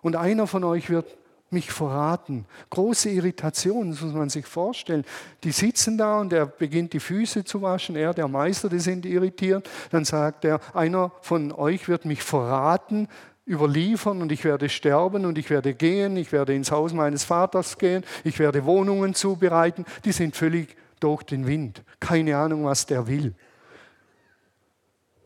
Und 0.02 0.16
einer 0.16 0.46
von 0.46 0.64
euch 0.64 0.90
wird 0.90 1.18
mich 1.50 1.70
verraten. 1.70 2.44
Große 2.70 3.08
Irritation, 3.10 3.90
das 3.90 4.00
muss 4.02 4.12
man 4.12 4.28
sich 4.28 4.46
vorstellen. 4.46 5.04
Die 5.44 5.52
sitzen 5.52 5.96
da 5.96 6.20
und 6.20 6.32
er 6.32 6.46
beginnt 6.46 6.92
die 6.92 7.00
Füße 7.00 7.44
zu 7.44 7.62
waschen. 7.62 7.96
Er, 7.96 8.12
der 8.12 8.28
Meister, 8.28 8.68
die 8.68 8.78
sind 8.78 9.06
irritiert. 9.06 9.68
Dann 9.90 10.04
sagt 10.04 10.44
er, 10.44 10.60
einer 10.74 11.10
von 11.22 11.52
euch 11.52 11.88
wird 11.88 12.04
mich 12.04 12.22
verraten, 12.22 13.08
überliefern 13.46 14.20
und 14.20 14.30
ich 14.30 14.44
werde 14.44 14.68
sterben 14.68 15.24
und 15.24 15.38
ich 15.38 15.48
werde 15.48 15.72
gehen, 15.72 16.16
ich 16.18 16.32
werde 16.32 16.54
ins 16.54 16.70
Haus 16.70 16.92
meines 16.92 17.24
Vaters 17.24 17.78
gehen, 17.78 18.04
ich 18.24 18.38
werde 18.38 18.64
Wohnungen 18.66 19.14
zubereiten. 19.14 19.86
Die 20.04 20.12
sind 20.12 20.36
völlig 20.36 20.76
durch 21.00 21.22
den 21.22 21.46
Wind. 21.46 21.82
Keine 21.98 22.36
Ahnung, 22.36 22.64
was 22.64 22.84
der 22.84 23.06
will. 23.06 23.34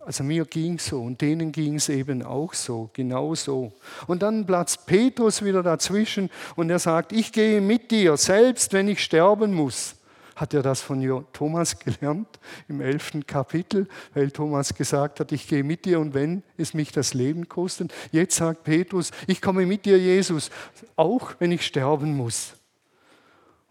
Also 0.04 0.24
mir 0.24 0.44
ging 0.46 0.80
so 0.80 1.00
und 1.00 1.20
denen 1.20 1.52
ging 1.52 1.76
es 1.76 1.88
eben 1.88 2.24
auch 2.24 2.54
so, 2.54 2.90
genau 2.92 3.36
so. 3.36 3.72
Und 4.08 4.22
dann 4.22 4.44
platzt 4.44 4.84
Petrus 4.86 5.44
wieder 5.44 5.62
dazwischen 5.62 6.28
und 6.56 6.70
er 6.70 6.80
sagt, 6.80 7.12
ich 7.12 7.30
gehe 7.32 7.60
mit 7.60 7.92
dir, 7.92 8.16
selbst 8.16 8.72
wenn 8.72 8.88
ich 8.88 9.02
sterben 9.02 9.54
muss. 9.54 9.94
Hat 10.34 10.54
er 10.54 10.62
das 10.62 10.80
von 10.80 11.24
Thomas 11.32 11.78
gelernt 11.78 12.26
im 12.66 12.80
elften 12.80 13.26
Kapitel, 13.26 13.86
weil 14.12 14.32
Thomas 14.32 14.74
gesagt 14.74 15.20
hat, 15.20 15.30
ich 15.30 15.46
gehe 15.46 15.62
mit 15.62 15.84
dir 15.84 16.00
und 16.00 16.14
wenn 16.14 16.42
es 16.56 16.74
mich 16.74 16.90
das 16.90 17.14
Leben 17.14 17.48
kostet. 17.48 17.92
Jetzt 18.10 18.36
sagt 18.36 18.64
Petrus, 18.64 19.12
ich 19.28 19.40
komme 19.40 19.66
mit 19.66 19.84
dir, 19.84 19.98
Jesus, 19.98 20.50
auch 20.96 21.34
wenn 21.38 21.52
ich 21.52 21.64
sterben 21.64 22.16
muss. 22.16 22.54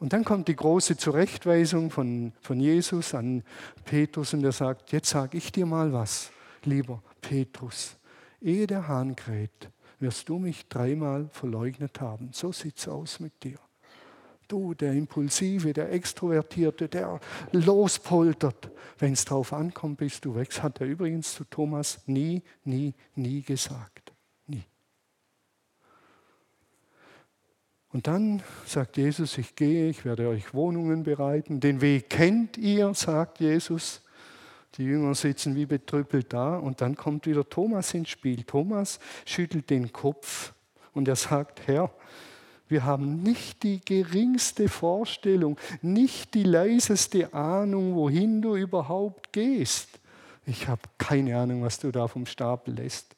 Und 0.02 0.14
dann 0.14 0.26
kommt 0.26 0.48
die 0.48 0.56
große 0.56 0.98
Zurechtweisung 0.98 1.92
von, 1.92 2.34
von 2.42 2.60
Jesus 2.60 3.14
an 3.14 3.44
Petrus 3.86 4.34
und 4.34 4.44
er 4.44 4.52
sagt, 4.52 4.92
jetzt 4.92 5.12
sage 5.12 5.38
ich 5.38 5.52
dir 5.52 5.68
mal 5.68 5.94
was, 5.94 6.32
lieber 6.64 7.04
Petrus. 7.22 7.98
Ehe 8.42 8.66
der 8.66 8.88
Hahn 8.88 9.16
kräht, 9.16 9.70
wirst 10.00 10.28
du 10.28 10.40
mich 10.40 10.68
dreimal 10.68 11.30
verleugnet 11.32 12.02
haben. 12.02 12.30
So 12.34 12.52
sieht's 12.52 12.88
aus 12.88 13.20
mit 13.20 13.44
dir. 13.44 13.60
Du, 14.48 14.74
der 14.74 14.94
Impulsive, 14.94 15.72
der 15.72 15.92
Extrovertierte, 15.92 16.90
der 16.90 17.20
lospoltert. 17.52 18.72
Wenn 18.98 19.14
es 19.14 19.24
drauf 19.24 19.54
ankommt, 19.54 19.98
bist 19.98 20.26
du 20.26 20.34
weg. 20.34 20.50
Das 20.50 20.64
hat 20.64 20.82
er 20.82 20.88
übrigens 20.88 21.36
zu 21.36 21.44
Thomas 21.44 22.00
nie, 22.08 22.42
nie, 22.64 22.96
nie 23.14 23.44
gesagt. 23.44 24.01
Und 27.94 28.08
dann 28.08 28.42
sagt 28.66 28.98
Jesus, 28.98 29.38
ich 29.38 29.56
gehe, 29.56 29.90
ich 29.90 30.06
werde 30.06 30.30
euch 30.30 30.54
Wohnungen 30.54 31.04
bereiten. 31.04 31.60
Den 31.60 31.82
Weg 31.82 32.10
kennt 32.10 32.58
ihr, 32.58 32.94
sagt 32.94 33.40
Jesus. 33.40 34.02
Die 34.76 34.84
Jünger 34.84 35.14
sitzen 35.16 35.56
wie 35.56 35.66
betrüppelt 35.66 36.32
da 36.32 36.58
und 36.58 36.80
dann 36.80 36.96
kommt 36.96 37.26
wieder 37.28 37.48
Thomas 37.48 37.94
ins 37.94 38.10
Spiel. 38.10 38.44
Thomas 38.44 39.00
schüttelt 39.26 39.70
den 39.70 39.92
Kopf 39.92 40.54
und 40.94 41.10
er 41.10 41.18
sagt, 41.18 41.68
Herr, 41.68 41.92
wir 42.70 42.86
haben 42.86 43.22
nicht 43.22 43.64
die 43.64 43.82
geringste 43.84 44.70
Vorstellung, 44.70 45.58
nicht 45.82 46.34
die 46.34 46.44
leiseste 46.44 47.34
Ahnung, 47.34 47.96
wohin 47.96 48.42
du 48.42 48.56
überhaupt 48.56 49.34
gehst. 49.34 50.00
Ich 50.46 50.70
habe 50.70 50.82
keine 50.98 51.38
Ahnung, 51.38 51.64
was 51.64 51.80
du 51.80 51.92
da 51.92 52.08
vom 52.08 52.26
Stapel 52.26 52.76
lässt. 52.76 53.14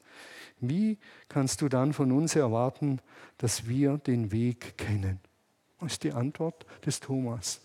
Wie 0.60 0.98
kannst 1.30 1.62
du 1.62 1.70
dann 1.70 1.94
von 1.94 2.12
uns 2.12 2.36
erwarten, 2.36 3.00
dass 3.44 3.68
wir 3.68 3.98
den 3.98 4.32
Weg 4.32 4.78
kennen? 4.78 5.20
Das 5.82 5.92
ist 5.92 6.04
die 6.06 6.14
Antwort 6.14 6.66
des 6.86 7.02
Thomas. 7.02 7.60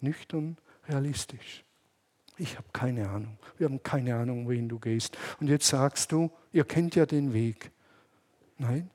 Nüchtern, 0.00 0.56
realistisch. 0.88 1.64
Ich 2.38 2.56
habe 2.56 2.68
keine 2.72 3.10
Ahnung. 3.10 3.36
Wir 3.58 3.66
haben 3.66 3.82
keine 3.82 4.16
Ahnung, 4.16 4.46
wohin 4.46 4.70
du 4.70 4.78
gehst. 4.78 5.18
Und 5.38 5.48
jetzt 5.48 5.68
sagst 5.68 6.12
du, 6.12 6.30
ihr 6.50 6.64
kennt 6.64 6.94
ja 6.94 7.04
den 7.04 7.34
Weg. 7.34 7.72
Nein, 8.56 8.90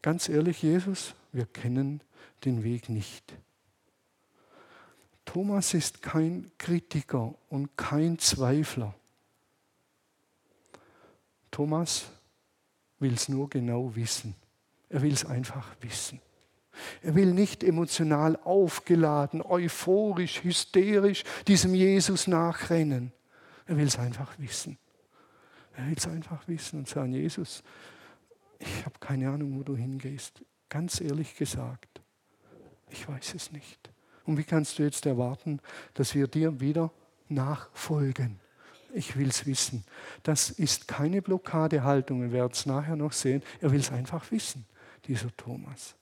ganz 0.00 0.30
ehrlich, 0.30 0.62
Jesus, 0.62 1.14
wir 1.32 1.44
kennen 1.44 2.00
den 2.46 2.64
Weg 2.64 2.88
nicht. 2.88 3.34
Thomas 5.26 5.74
ist 5.74 6.00
kein 6.00 6.50
Kritiker 6.56 7.34
und 7.50 7.76
kein 7.76 8.18
Zweifler. 8.18 8.94
Thomas 11.50 12.06
will 13.00 13.12
es 13.12 13.28
nur 13.28 13.50
genau 13.50 13.94
wissen. 13.94 14.34
Er 14.92 15.00
will 15.00 15.14
es 15.14 15.24
einfach 15.24 15.74
wissen. 15.80 16.20
Er 17.02 17.14
will 17.14 17.32
nicht 17.32 17.64
emotional 17.64 18.36
aufgeladen, 18.44 19.42
euphorisch, 19.42 20.44
hysterisch 20.44 21.24
diesem 21.48 21.74
Jesus 21.74 22.26
nachrennen. 22.26 23.12
Er 23.66 23.78
will 23.78 23.86
es 23.86 23.98
einfach 23.98 24.38
wissen. 24.38 24.78
Er 25.74 25.86
will 25.86 25.96
es 25.96 26.06
einfach 26.06 26.46
wissen 26.46 26.80
und 26.80 26.88
sagen, 26.88 27.14
Jesus, 27.14 27.62
ich 28.58 28.84
habe 28.84 28.98
keine 29.00 29.30
Ahnung, 29.30 29.58
wo 29.58 29.62
du 29.62 29.76
hingehst. 29.76 30.44
Ganz 30.68 31.00
ehrlich 31.00 31.36
gesagt, 31.36 32.02
ich 32.90 33.08
weiß 33.08 33.34
es 33.34 33.50
nicht. 33.50 33.90
Und 34.24 34.36
wie 34.36 34.44
kannst 34.44 34.78
du 34.78 34.82
jetzt 34.82 35.06
erwarten, 35.06 35.60
dass 35.94 36.14
wir 36.14 36.28
dir 36.28 36.60
wieder 36.60 36.92
nachfolgen? 37.28 38.40
ich 38.94 39.16
will 39.16 39.28
es 39.28 39.46
wissen. 39.46 39.84
Das 40.22 40.50
ist 40.50 40.86
keine 40.86 41.22
Blockadehaltung, 41.22 42.22
wir 42.22 42.32
werden 42.32 42.52
es 42.52 42.66
nachher 42.66 42.96
noch 42.96 43.12
sehen. 43.12 43.42
Er 43.60 43.72
will 43.72 43.80
es 43.80 43.90
einfach 43.90 44.30
wissen, 44.30 44.66
dieser 45.06 45.34
Thomas. 45.36 45.94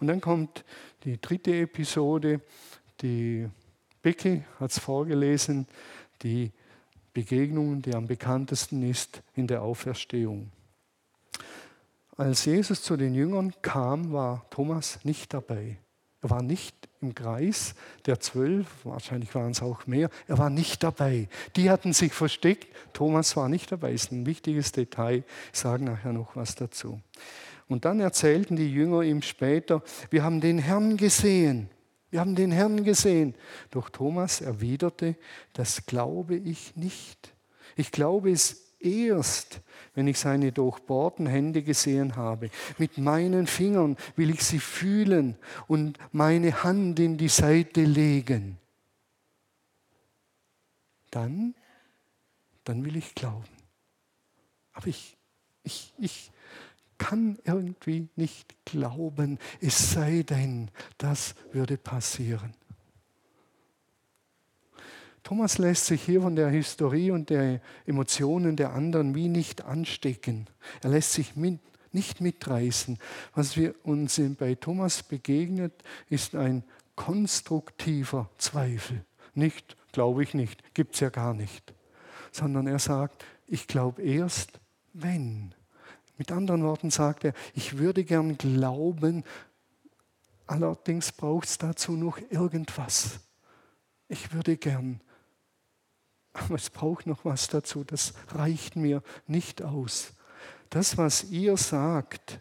Und 0.00 0.06
dann 0.06 0.20
kommt 0.20 0.64
die 1.04 1.20
dritte 1.20 1.54
Episode, 1.54 2.40
die 3.00 3.48
Becky 4.02 4.44
hat 4.58 4.70
es 4.70 4.78
vorgelesen, 4.78 5.66
die 6.22 6.50
Begegnung, 7.12 7.82
die 7.82 7.94
am 7.94 8.06
bekanntesten 8.06 8.82
ist 8.88 9.22
in 9.34 9.46
der 9.46 9.62
Auferstehung. 9.62 10.50
Als 12.16 12.44
Jesus 12.44 12.82
zu 12.82 12.96
den 12.96 13.14
Jüngern 13.14 13.54
kam, 13.62 14.12
war 14.12 14.46
Thomas 14.50 15.04
nicht 15.04 15.32
dabei. 15.32 15.78
Er 16.20 16.30
war 16.30 16.42
nicht 16.42 16.76
im 17.00 17.14
Kreis 17.14 17.74
der 18.06 18.20
zwölf, 18.20 18.66
wahrscheinlich 18.84 19.34
waren 19.34 19.50
es 19.50 19.60
auch 19.60 19.86
mehr, 19.86 20.08
er 20.28 20.38
war 20.38 20.50
nicht 20.50 20.82
dabei. 20.84 21.28
Die 21.56 21.68
hatten 21.68 21.92
sich 21.92 22.12
versteckt, 22.12 22.68
Thomas 22.92 23.36
war 23.36 23.48
nicht 23.48 23.72
dabei, 23.72 23.92
ist 23.92 24.12
ein 24.12 24.24
wichtiges 24.24 24.70
Detail, 24.70 25.24
ich 25.52 25.58
sage 25.58 25.84
nachher 25.84 26.12
noch 26.12 26.36
was 26.36 26.54
dazu. 26.54 27.00
Und 27.72 27.86
dann 27.86 28.00
erzählten 28.00 28.56
die 28.56 28.70
Jünger 28.70 29.00
ihm 29.00 29.22
später, 29.22 29.82
wir 30.10 30.22
haben 30.22 30.42
den 30.42 30.58
Herrn 30.58 30.98
gesehen, 30.98 31.70
wir 32.10 32.20
haben 32.20 32.34
den 32.34 32.52
Herrn 32.52 32.84
gesehen. 32.84 33.34
Doch 33.70 33.88
Thomas 33.88 34.42
erwiderte, 34.42 35.16
das 35.54 35.86
glaube 35.86 36.36
ich 36.36 36.76
nicht. 36.76 37.34
Ich 37.74 37.90
glaube 37.90 38.30
es 38.30 38.74
erst, 38.78 39.62
wenn 39.94 40.06
ich 40.06 40.18
seine 40.18 40.52
durchbohrten 40.52 41.26
Hände 41.26 41.62
gesehen 41.62 42.16
habe. 42.16 42.50
Mit 42.76 42.98
meinen 42.98 43.46
Fingern 43.46 43.96
will 44.16 44.28
ich 44.28 44.44
sie 44.44 44.58
fühlen 44.58 45.36
und 45.66 45.98
meine 46.12 46.64
Hand 46.64 47.00
in 47.00 47.16
die 47.16 47.28
Seite 47.28 47.84
legen. 47.84 48.58
Dann, 51.10 51.54
dann 52.64 52.84
will 52.84 52.96
ich 52.96 53.14
glauben. 53.14 53.48
Aber 54.74 54.88
ich, 54.88 55.16
ich, 55.62 55.94
ich 55.96 56.32
kann 57.02 57.36
irgendwie 57.44 58.08
nicht 58.14 58.54
glauben, 58.64 59.38
es 59.60 59.92
sei 59.92 60.22
denn, 60.22 60.70
das 60.98 61.34
würde 61.50 61.76
passieren. 61.76 62.54
Thomas 65.24 65.58
lässt 65.58 65.86
sich 65.86 66.02
hier 66.02 66.22
von 66.22 66.36
der 66.36 66.48
Historie 66.48 67.10
und 67.10 67.30
der 67.30 67.60
Emotionen 67.86 68.54
der 68.56 68.72
anderen 68.72 69.16
wie 69.16 69.28
nicht 69.28 69.64
anstecken. 69.64 70.46
Er 70.82 70.90
lässt 70.90 71.12
sich 71.12 71.34
mit, 71.34 71.60
nicht 71.90 72.20
mitreißen. 72.20 72.98
Was 73.34 73.56
wir 73.56 73.74
uns 73.84 74.20
bei 74.38 74.54
Thomas 74.54 75.02
begegnet, 75.02 75.72
ist 76.08 76.36
ein 76.36 76.62
konstruktiver 76.94 78.30
Zweifel. 78.38 79.04
Nicht, 79.34 79.76
glaube 79.90 80.22
ich 80.22 80.34
nicht, 80.34 80.74
gibt 80.74 80.94
es 80.94 81.00
ja 81.00 81.10
gar 81.10 81.34
nicht. 81.34 81.74
Sondern 82.30 82.68
er 82.68 82.78
sagt, 82.78 83.24
ich 83.48 83.66
glaube 83.66 84.02
erst, 84.02 84.60
wenn. 84.92 85.52
Mit 86.22 86.30
anderen 86.30 86.62
Worten 86.62 86.90
sagt 86.90 87.24
er, 87.24 87.32
ich 87.52 87.78
würde 87.78 88.04
gern 88.04 88.38
glauben, 88.38 89.24
allerdings 90.46 91.10
braucht 91.10 91.48
es 91.48 91.58
dazu 91.58 91.96
noch 91.96 92.16
irgendwas. 92.30 93.18
Ich 94.06 94.32
würde 94.32 94.56
gern 94.56 95.00
aber 96.32 96.54
es 96.54 96.70
braucht 96.70 97.08
noch 97.08 97.24
was 97.24 97.48
dazu, 97.48 97.82
das 97.82 98.14
reicht 98.28 98.76
mir 98.76 99.02
nicht 99.26 99.62
aus. 99.62 100.12
Das, 100.70 100.96
was 100.96 101.24
ihr 101.24 101.56
sagt, 101.56 102.40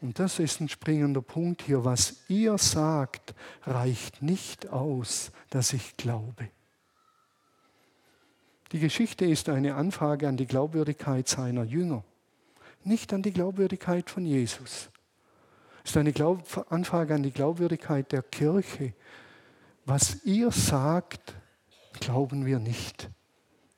und 0.00 0.18
das 0.18 0.40
ist 0.40 0.60
ein 0.60 0.68
springender 0.68 1.22
Punkt 1.22 1.62
hier, 1.62 1.84
was 1.84 2.24
ihr 2.26 2.58
sagt, 2.58 3.32
reicht 3.62 4.22
nicht 4.22 4.70
aus, 4.70 5.30
dass 5.50 5.72
ich 5.72 5.96
glaube. 5.96 6.50
Die 8.72 8.80
Geschichte 8.80 9.24
ist 9.24 9.48
eine 9.48 9.76
Anfrage 9.76 10.26
an 10.26 10.36
die 10.36 10.46
Glaubwürdigkeit 10.46 11.28
seiner 11.28 11.62
Jünger, 11.62 12.02
nicht 12.84 13.12
an 13.12 13.22
die 13.22 13.32
Glaubwürdigkeit 13.32 14.10
von 14.10 14.24
Jesus. 14.24 14.90
Es 15.84 15.90
ist 15.90 15.96
eine 15.96 16.12
Glaub 16.12 16.66
Anfrage 16.70 17.14
an 17.14 17.22
die 17.22 17.30
Glaubwürdigkeit 17.30 18.12
der 18.12 18.22
Kirche. 18.22 18.92
Was 19.84 20.24
ihr 20.24 20.50
sagt, 20.50 21.34
glauben 21.98 22.44
wir 22.44 22.58
nicht. 22.58 23.08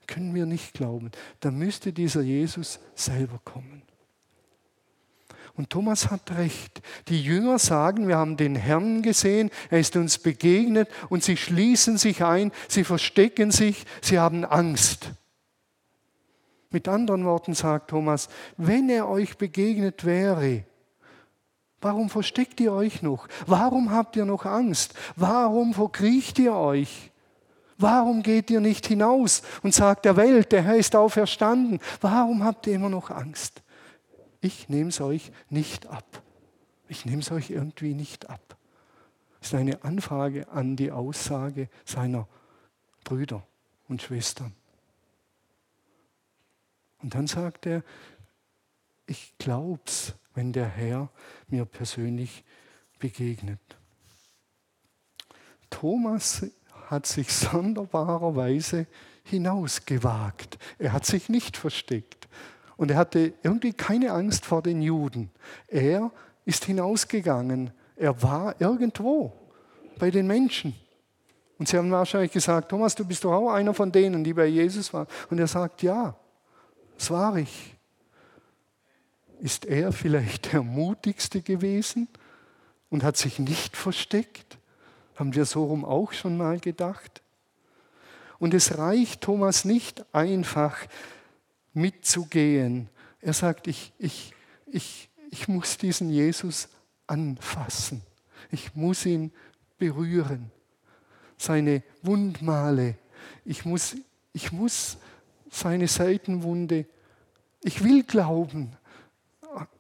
Können 0.07 0.35
wir 0.35 0.45
nicht 0.45 0.75
glauben. 0.75 1.13
Da 1.39 1.53
müsste 1.53 1.93
dieser 1.93 2.23
Jesus 2.23 2.81
selber 2.97 3.41
kommen. 3.45 3.83
Und 5.55 5.71
Thomas 5.71 6.11
hat 6.11 6.31
recht. 6.33 6.81
Die 7.09 7.23
Jünger 7.23 7.59
sagen, 7.59 8.09
wir 8.09 8.17
haben 8.17 8.37
den 8.37 8.57
Herrn 8.57 9.03
gesehen, 9.03 9.51
er 9.69 9.81
ist 9.81 9.95
uns 9.95 10.19
begegnet 10.19 10.89
und 11.11 11.23
sie 11.23 11.37
schließen 11.37 11.99
sich 11.99 12.25
ein, 12.25 12.51
sie 12.69 12.83
verstecken 12.83 13.51
sich, 13.51 13.85
sie 14.01 14.19
haben 14.19 14.45
Angst. 14.45 15.11
Mit 16.71 16.87
anderen 16.87 17.25
Worten 17.25 17.55
sagt 17.55 17.91
Thomas, 17.91 18.29
wenn 18.57 18.89
er 18.89 19.09
euch 19.09 19.37
begegnet 19.37 20.05
wäre, 20.05 20.65
warum 21.81 22.09
versteckt 22.09 22.61
ihr 22.61 22.73
euch 22.73 23.03
noch? 23.03 23.27
Warum 23.47 23.91
habt 23.91 24.15
ihr 24.17 24.25
noch 24.25 24.45
Angst? 24.45 24.95
Warum 25.17 25.75
verkriecht 25.75 26.39
ihr 26.39 26.55
euch? 26.55 27.11
Warum 27.77 28.23
geht 28.23 28.51
ihr 28.51 28.61
nicht 28.61 28.87
hinaus 28.87 29.43
und 29.63 29.75
sagt 29.75 30.05
der 30.05 30.17
Welt, 30.17 30.53
der 30.53 30.63
Herr 30.63 30.77
ist 30.77 30.95
auferstanden? 30.95 31.81
Warum 32.01 32.45
habt 32.45 32.67
ihr 32.67 32.75
immer 32.75 32.91
noch 32.91 33.11
Angst? 33.11 33.63
Ich 34.41 34.69
nehme 34.69 34.91
es 34.91 35.01
euch 35.01 35.33
nicht 35.49 35.87
ab. 35.87 36.23
Ich 36.89 37.05
nehme 37.05 37.23
es 37.23 37.31
euch 37.33 37.51
irgendwie 37.51 37.95
nicht 37.95 38.29
ab. 38.29 38.57
Das 39.41 39.49
ist 39.49 39.55
eine 39.55 39.83
Anfrage 39.83 40.49
an 40.51 40.77
die 40.77 40.93
Aussage 40.93 41.69
seiner 41.85 42.29
Brüder 43.05 43.43
und 43.89 44.03
Schwestern. 44.03 44.55
Und 47.03 47.15
dann 47.15 47.27
sagt 47.27 47.67
er, 47.67 47.83
ich 49.07 49.35
glaub's, 49.39 50.15
wenn 50.35 50.53
der 50.53 50.69
Herr 50.69 51.09
mir 51.49 51.65
persönlich 51.65 52.45
begegnet. 52.99 53.61
Thomas 55.71 56.47
hat 56.89 57.07
sich 57.07 57.33
sonderbarerweise 57.33 58.87
hinausgewagt. 59.25 60.59
Er 60.79 60.93
hat 60.93 61.07
sich 61.07 61.29
nicht 61.29 61.57
versteckt. 61.57 62.29
Und 62.77 62.91
er 62.91 62.97
hatte 62.97 63.35
irgendwie 63.43 63.73
keine 63.73 64.13
Angst 64.13 64.45
vor 64.45 64.63
den 64.63 64.83
Juden. 64.83 65.31
Er 65.69 66.11
ist 66.45 66.65
hinausgegangen. 66.65 67.71
Er 67.97 68.23
war 68.23 68.61
irgendwo 68.61 69.33
bei 69.99 70.11
den 70.11 70.27
Menschen. 70.27 70.75
Und 71.59 71.69
sie 71.69 71.77
haben 71.77 71.91
wahrscheinlich 71.91 72.33
gesagt, 72.33 72.71
Thomas, 72.71 72.95
du 72.95 73.05
bist 73.05 73.23
doch 73.23 73.33
auch 73.33 73.51
einer 73.51 73.75
von 73.75 73.93
denen, 73.93 74.25
die 74.25 74.33
bei 74.33 74.47
Jesus 74.47 74.93
waren. 74.95 75.07
Und 75.29 75.39
er 75.39 75.47
sagt, 75.47 75.83
ja, 75.83 76.17
das 77.01 77.11
war 77.11 77.39
ich. 77.39 77.75
Ist 79.41 79.65
er 79.65 79.91
vielleicht 79.91 80.53
der 80.53 80.63
mutigste 80.63 81.41
gewesen 81.41 82.09
und 82.91 83.03
hat 83.03 83.17
sich 83.17 83.39
nicht 83.39 83.75
versteckt? 83.75 84.59
Haben 85.17 85.35
wir 85.35 85.47
so 85.47 85.65
rum 85.65 85.87
auch 85.87 86.13
schon 86.13 86.37
mal 86.37 86.61
gedacht? 86.61 87.23
Und 88.39 88.53
es 88.53 88.77
reicht 88.77 89.23
Thomas 89.23 89.65
nicht 89.65 90.05
einfach 90.15 90.77
mitzugehen. 91.73 92.91
Er 93.23 93.33
sagt, 93.33 93.67
ich, 93.67 93.95
ich, 93.97 94.35
ich, 94.67 95.09
ich 95.31 95.49
muss 95.49 95.79
diesen 95.79 96.11
Jesus 96.11 96.69
anfassen. 97.07 98.03
Ich 98.51 98.75
muss 98.75 99.07
ihn 99.07 99.33
berühren. 99.79 100.51
Seine 101.39 101.83
Wundmale. 102.03 102.97
Ich 103.47 103.65
muss, 103.65 103.97
ich 104.35 104.53
muss 104.53 104.99
seine 105.51 105.89
Seitenwunde. 105.89 106.87
Ich 107.63 107.85
will 107.85 108.05
glauben. 108.05 108.77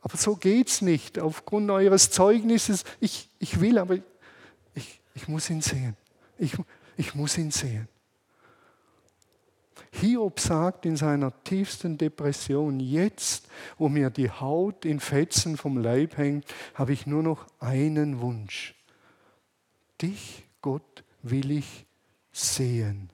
Aber 0.02 0.16
so 0.16 0.36
geht 0.36 0.68
es 0.68 0.82
nicht. 0.82 1.18
Aufgrund 1.18 1.70
eures 1.70 2.10
Zeugnisses. 2.10 2.84
Ich, 2.98 3.30
ich 3.38 3.60
will, 3.60 3.78
aber 3.78 3.98
ich 5.14 5.28
muss 5.28 5.48
ihn 5.50 5.60
sehen. 5.60 5.96
Ich, 6.38 6.56
ich 6.96 7.14
muss 7.14 7.38
ihn 7.38 7.50
sehen. 7.50 7.88
Hiob 9.92 10.38
sagt 10.38 10.86
in 10.86 10.96
seiner 10.96 11.32
tiefsten 11.42 11.98
Depression, 11.98 12.78
jetzt, 12.78 13.48
wo 13.76 13.88
mir 13.88 14.10
die 14.10 14.30
Haut 14.30 14.84
in 14.84 15.00
Fetzen 15.00 15.56
vom 15.56 15.78
Leib 15.78 16.16
hängt, 16.16 16.44
habe 16.74 16.92
ich 16.92 17.06
nur 17.06 17.22
noch 17.22 17.46
einen 17.58 18.20
Wunsch. 18.20 18.76
Dich, 20.00 20.44
Gott, 20.62 21.04
will 21.22 21.50
ich 21.50 21.86
sehen 22.32 23.10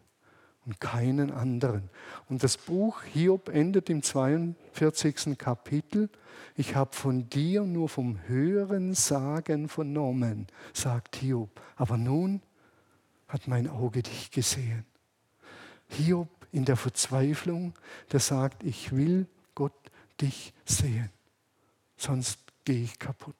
und 0.66 0.80
keinen 0.80 1.30
anderen. 1.30 1.88
Und 2.28 2.42
das 2.42 2.56
Buch 2.56 3.02
Hiob 3.02 3.48
endet 3.48 3.88
im 3.88 4.02
42. 4.02 5.38
Kapitel. 5.38 6.10
Ich 6.56 6.74
habe 6.74 6.94
von 6.94 7.30
dir 7.30 7.62
nur 7.62 7.88
vom 7.88 8.18
höheren 8.26 8.92
Sagen 8.92 9.68
vernommen, 9.68 10.48
sagt 10.72 11.16
Hiob. 11.16 11.60
Aber 11.76 11.96
nun 11.96 12.42
hat 13.28 13.46
mein 13.48 13.68
Auge 13.68 14.02
dich 14.02 14.30
gesehen. 14.32 14.84
Hiob 15.88 16.28
in 16.50 16.64
der 16.64 16.76
Verzweiflung, 16.76 17.74
der 18.12 18.20
sagt, 18.20 18.64
ich 18.64 18.92
will 18.92 19.26
Gott 19.54 19.72
dich 20.20 20.52
sehen, 20.64 21.10
sonst 21.96 22.40
gehe 22.64 22.82
ich 22.82 22.98
kaputt. 22.98 23.36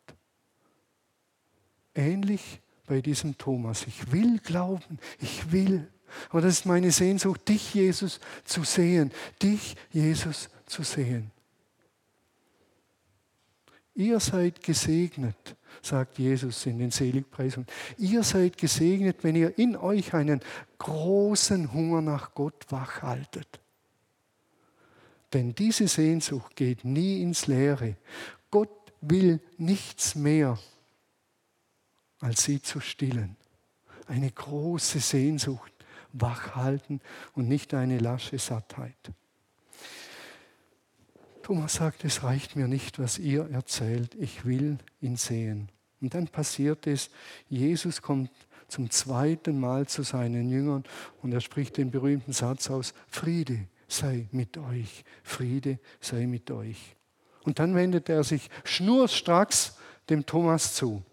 Ähnlich 1.95 2.61
bei 2.87 3.01
diesem 3.01 3.37
Thomas. 3.37 3.87
Ich 3.87 4.13
will 4.13 4.39
glauben, 4.39 4.99
ich 5.19 5.51
will 5.51 5.89
aber 6.31 6.41
das 6.43 6.55
ist 6.55 6.67
meine 6.67 6.91
Sehnsucht, 6.91 7.49
dich, 7.49 7.75
Jesus, 7.75 8.21
zu 8.45 8.65
sehen. 8.65 9.13
Dich, 9.43 9.77
Jesus, 9.91 10.49
zu 10.67 10.83
sehen. 10.83 11.31
Ihr 13.95 14.21
seid 14.21 14.63
gesegnet, 14.63 15.57
sagt 15.81 16.19
Jesus 16.19 16.67
in 16.67 16.79
den 16.79 16.91
Seligpreisungen. 16.91 17.67
Ihr 17.97 18.23
seid 18.23 18.59
gesegnet, 18.59 19.25
wenn 19.25 19.37
ihr 19.37 19.59
in 19.59 19.75
euch 19.75 20.13
einen 20.13 20.41
großen 20.79 21.73
Hunger 21.73 22.03
nach 22.03 22.35
Gott 22.35 22.67
wachhaltet. 22.69 23.61
Denn 25.33 25.55
diese 25.55 25.89
Sehnsucht 25.89 26.57
geht 26.57 26.85
nie 26.85 27.23
ins 27.23 27.47
Leere. 27.47 27.97
Gott 28.51 28.71
will 29.01 29.41
nichts 29.57 30.15
mehr, 30.15 30.59
als 32.21 32.45
sie 32.45 32.61
zu 32.61 32.81
stillen. 32.81 33.37
Eine 34.07 34.31
große 34.31 35.01
Sehnsucht, 35.01 35.73
wachhalten 36.21 37.01
und 37.35 37.49
nicht 37.49 37.75
eine 37.75 37.99
lasche 37.99 38.39
Sattheit. 38.39 38.97
Thomas 41.43 41.75
sagt, 41.75 42.05
es 42.05 42.25
reicht 42.25 42.57
mir 42.57 42.67
nicht, 42.67 42.99
was 42.99 43.19
ihr 43.19 43.49
erzählt, 43.51 44.15
ich 44.17 44.45
will 44.45 44.79
ihn 45.01 45.17
sehen. 45.17 45.71
Und 46.01 46.15
dann 46.15 46.27
passiert 46.27 46.87
es, 46.87 47.11
Jesus 47.49 48.03
kommt 48.03 48.31
zum 48.69 48.91
zweiten 48.91 49.61
Mal 49.61 49.87
zu 49.87 50.03
seinen 50.03 50.51
Jüngern 50.51 50.85
und 51.23 51.33
er 51.33 51.41
spricht 51.41 51.77
den 51.77 51.91
berühmten 51.91 52.33
Satz 52.33 52.69
aus, 52.69 52.95
Friede 53.07 53.69
sei 53.89 54.27
mit 54.33 54.59
euch, 54.59 55.05
Friede 55.23 55.79
sei 56.01 56.27
mit 56.27 56.51
euch. 56.51 56.97
Und 57.45 57.61
dann 57.61 57.77
wendet 57.77 58.09
er 58.09 58.25
sich 58.25 58.51
schnurstracks 58.65 59.79
dem 60.11 60.27
Thomas 60.27 60.75
zu. 60.75 61.05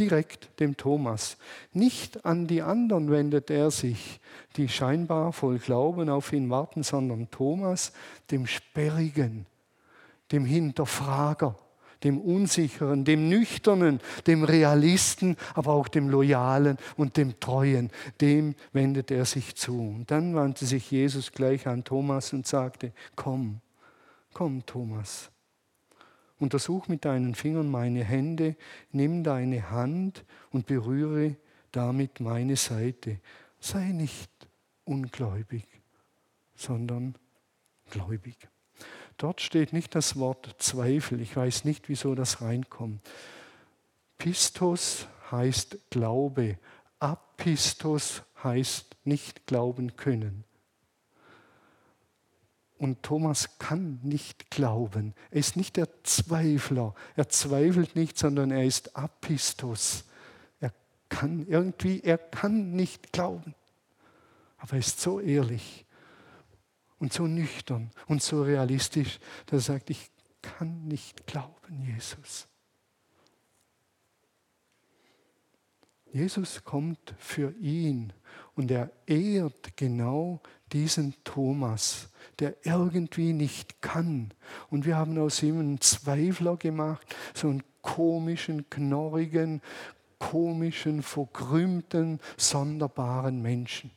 Direkt 0.00 0.58
dem 0.60 0.76
Thomas. 0.78 1.36
Nicht 1.72 2.24
an 2.24 2.46
die 2.46 2.62
anderen 2.62 3.10
wendet 3.10 3.50
er 3.50 3.70
sich, 3.70 4.18
die 4.56 4.68
scheinbar 4.68 5.32
voll 5.32 5.58
Glauben 5.58 6.08
auf 6.08 6.32
ihn 6.32 6.48
warten, 6.48 6.82
sondern 6.82 7.30
Thomas, 7.30 7.92
dem 8.30 8.46
Sperrigen, 8.46 9.44
dem 10.32 10.46
Hinterfrager, 10.46 11.54
dem 12.02 12.18
Unsicheren, 12.18 13.04
dem 13.04 13.28
Nüchternen, 13.28 14.00
dem 14.26 14.42
Realisten, 14.44 15.36
aber 15.54 15.74
auch 15.74 15.88
dem 15.88 16.08
Loyalen 16.08 16.78
und 16.96 17.16
dem 17.16 17.38
Treuen. 17.38 17.90
Dem 18.22 18.54
wendet 18.72 19.10
er 19.10 19.26
sich 19.26 19.54
zu. 19.54 19.78
Und 19.78 20.10
dann 20.10 20.34
wandte 20.34 20.64
sich 20.64 20.90
Jesus 20.90 21.32
gleich 21.32 21.66
an 21.66 21.84
Thomas 21.84 22.32
und 22.32 22.46
sagte, 22.46 22.92
komm, 23.16 23.60
komm 24.32 24.64
Thomas, 24.64 25.30
untersuch 26.40 26.88
mit 26.88 27.04
deinen 27.04 27.34
Fingern 27.34 27.70
meine 27.70 28.02
Hände, 28.04 28.56
nimm 28.90 29.22
deine 29.22 29.70
Hand 29.70 30.24
und 30.50 30.66
berühre 30.66 31.36
damit 31.72 32.20
meine 32.20 32.56
Seite. 32.56 33.20
Sei 33.60 33.92
nicht 33.92 34.30
ungläubig, 34.84 35.66
sondern 36.54 37.14
gläubig. 37.90 38.36
Dort 39.18 39.42
steht 39.42 39.72
nicht 39.72 39.94
das 39.94 40.16
Wort 40.16 40.56
Zweifel. 40.58 41.20
Ich 41.20 41.36
weiß 41.36 41.64
nicht, 41.64 41.88
wieso 41.88 42.14
das 42.14 42.40
reinkommt. 42.40 43.02
Pistos 44.16 45.06
heißt 45.30 45.90
Glaube. 45.90 46.58
Apistos 46.98 48.22
heißt 48.42 48.96
nicht 49.04 49.46
glauben 49.46 49.96
können. 49.96 50.44
Und 52.80 53.02
Thomas 53.02 53.58
kann 53.58 54.00
nicht 54.02 54.50
glauben. 54.50 55.12
Er 55.30 55.40
ist 55.40 55.54
nicht 55.54 55.76
der 55.76 56.02
Zweifler. 56.02 56.94
Er 57.14 57.28
zweifelt 57.28 57.94
nicht, 57.94 58.16
sondern 58.16 58.50
er 58.50 58.64
ist 58.64 58.96
Apistos. 58.96 60.04
Er 60.60 60.72
kann 61.10 61.46
irgendwie, 61.46 62.00
er 62.00 62.16
kann 62.16 62.72
nicht 62.72 63.12
glauben. 63.12 63.54
Aber 64.56 64.72
er 64.72 64.78
ist 64.78 64.98
so 64.98 65.20
ehrlich 65.20 65.84
und 66.98 67.12
so 67.12 67.26
nüchtern 67.26 67.90
und 68.06 68.22
so 68.22 68.42
realistisch, 68.42 69.20
dass 69.44 69.68
er 69.68 69.74
sagt, 69.74 69.90
ich 69.90 70.10
kann 70.40 70.88
nicht 70.88 71.26
glauben, 71.26 71.82
Jesus. 71.82 72.48
Jesus 76.10 76.64
kommt 76.64 77.14
für 77.18 77.52
ihn 77.58 78.14
und 78.60 78.70
er 78.70 78.90
ehrt 79.06 79.74
genau 79.74 80.38
diesen 80.70 81.14
Thomas, 81.24 82.10
der 82.40 82.54
irgendwie 82.62 83.32
nicht 83.32 83.80
kann. 83.80 84.34
Und 84.68 84.84
wir 84.84 84.96
haben 84.96 85.16
aus 85.16 85.42
ihm 85.42 85.58
einen 85.58 85.80
Zweifler 85.80 86.58
gemacht, 86.58 87.06
so 87.32 87.48
einen 87.48 87.62
komischen, 87.80 88.68
knorrigen, 88.68 89.62
komischen, 90.18 91.02
verkrümmten, 91.02 92.20
sonderbaren 92.36 93.40
Menschen. 93.40 93.92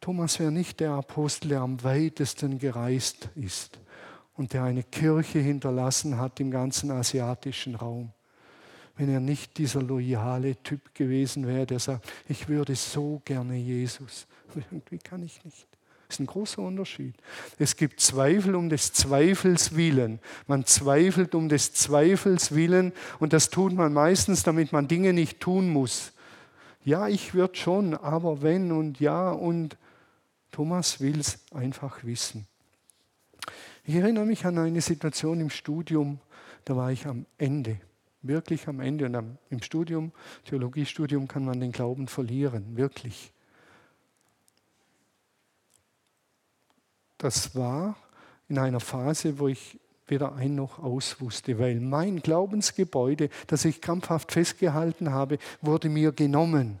Thomas 0.00 0.40
wäre 0.40 0.50
nicht 0.50 0.80
der 0.80 0.92
Apostel, 0.92 1.50
der 1.50 1.60
am 1.60 1.84
weitesten 1.84 2.58
gereist 2.58 3.28
ist 3.34 3.78
und 4.32 4.54
der 4.54 4.62
eine 4.62 4.84
Kirche 4.84 5.40
hinterlassen 5.40 6.16
hat 6.16 6.40
im 6.40 6.50
ganzen 6.50 6.90
asiatischen 6.92 7.74
Raum. 7.74 8.14
Wenn 8.98 9.08
er 9.08 9.20
nicht 9.20 9.56
dieser 9.58 9.80
loyale 9.80 10.56
Typ 10.62 10.94
gewesen 10.94 11.46
wäre, 11.46 11.66
der 11.66 11.78
sagt, 11.78 12.12
ich 12.28 12.48
würde 12.48 12.74
so 12.74 13.22
gerne 13.24 13.56
Jesus. 13.56 14.26
Irgendwie 14.54 14.98
kann 14.98 15.22
ich 15.22 15.42
nicht. 15.44 15.66
Das 16.08 16.16
ist 16.16 16.20
ein 16.20 16.26
großer 16.26 16.62
Unterschied. 16.62 17.14
Es 17.58 17.76
gibt 17.76 18.00
Zweifel 18.00 18.54
um 18.54 18.70
des 18.70 18.92
Zweifels 18.92 19.76
willen. 19.76 20.20
Man 20.46 20.64
zweifelt 20.64 21.34
um 21.34 21.48
des 21.48 21.74
Zweifels 21.74 22.54
willen 22.54 22.92
und 23.20 23.32
das 23.32 23.50
tut 23.50 23.72
man 23.72 23.92
meistens, 23.92 24.42
damit 24.42 24.72
man 24.72 24.88
Dinge 24.88 25.12
nicht 25.12 25.38
tun 25.38 25.68
muss. 25.68 26.12
Ja, 26.84 27.08
ich 27.08 27.34
würde 27.34 27.56
schon, 27.56 27.94
aber 27.94 28.42
wenn 28.42 28.72
und 28.72 28.98
ja 29.00 29.30
und 29.30 29.76
Thomas 30.50 31.00
will 31.00 31.20
es 31.20 31.38
einfach 31.52 32.02
wissen. 32.04 32.46
Ich 33.84 33.94
erinnere 33.94 34.26
mich 34.26 34.44
an 34.44 34.58
eine 34.58 34.80
Situation 34.80 35.40
im 35.40 35.50
Studium, 35.50 36.18
da 36.64 36.74
war 36.74 36.90
ich 36.90 37.06
am 37.06 37.26
Ende, 37.36 37.78
wirklich 38.22 38.68
am 38.68 38.80
Ende. 38.80 39.06
Und 39.06 39.38
im 39.50 39.62
Studium, 39.62 40.12
Theologiestudium, 40.44 41.28
kann 41.28 41.44
man 41.44 41.60
den 41.60 41.72
Glauben 41.72 42.08
verlieren, 42.08 42.76
wirklich. 42.76 43.32
Das 47.18 47.54
war 47.56 47.96
in 48.48 48.58
einer 48.58 48.80
Phase, 48.80 49.38
wo 49.38 49.48
ich 49.48 49.78
weder 50.06 50.34
ein 50.34 50.54
noch 50.54 50.78
aus 50.78 51.20
wusste, 51.20 51.58
weil 51.58 51.80
mein 51.80 52.20
Glaubensgebäude, 52.20 53.28
das 53.46 53.64
ich 53.64 53.80
krampfhaft 53.80 54.32
festgehalten 54.32 55.10
habe, 55.10 55.38
wurde 55.60 55.88
mir 55.88 56.12
genommen. 56.12 56.78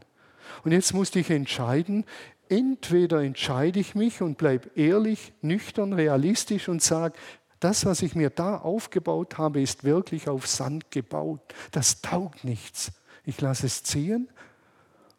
Und 0.64 0.72
jetzt 0.72 0.94
musste 0.94 1.18
ich 1.18 1.30
entscheiden, 1.30 2.04
entweder 2.48 3.22
entscheide 3.22 3.80
ich 3.80 3.94
mich 3.94 4.22
und 4.22 4.38
bleibe 4.38 4.70
ehrlich, 4.76 5.32
nüchtern, 5.42 5.92
realistisch 5.92 6.68
und 6.68 6.82
sage, 6.82 7.18
das, 7.60 7.86
was 7.86 8.02
ich 8.02 8.14
mir 8.14 8.30
da 8.30 8.56
aufgebaut 8.56 9.38
habe, 9.38 9.60
ist 9.60 9.84
wirklich 9.84 10.28
auf 10.28 10.46
Sand 10.46 10.90
gebaut. 10.90 11.40
Das 11.72 12.00
taugt 12.00 12.44
nichts. 12.44 12.92
Ich 13.24 13.40
lasse 13.40 13.66
es 13.66 13.82
ziehen 13.82 14.28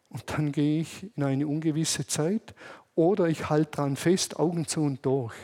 und 0.08 0.24
dann 0.30 0.52
gehe 0.52 0.80
ich 0.80 1.10
in 1.16 1.22
eine 1.22 1.46
ungewisse 1.46 2.06
Zeit 2.06 2.54
oder 2.94 3.26
ich 3.26 3.48
halte 3.48 3.70
dran 3.72 3.96
fest, 3.96 4.38
Augen 4.38 4.66
zu 4.66 4.80
und 4.82 5.04
durch. 5.06 5.34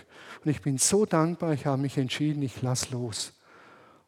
Und 0.44 0.50
ich 0.50 0.62
bin 0.62 0.78
so 0.78 1.06
dankbar, 1.06 1.52
ich 1.52 1.66
habe 1.66 1.82
mich 1.82 1.96
entschieden, 1.96 2.42
ich 2.42 2.62
lasse 2.62 2.92
los. 2.92 3.32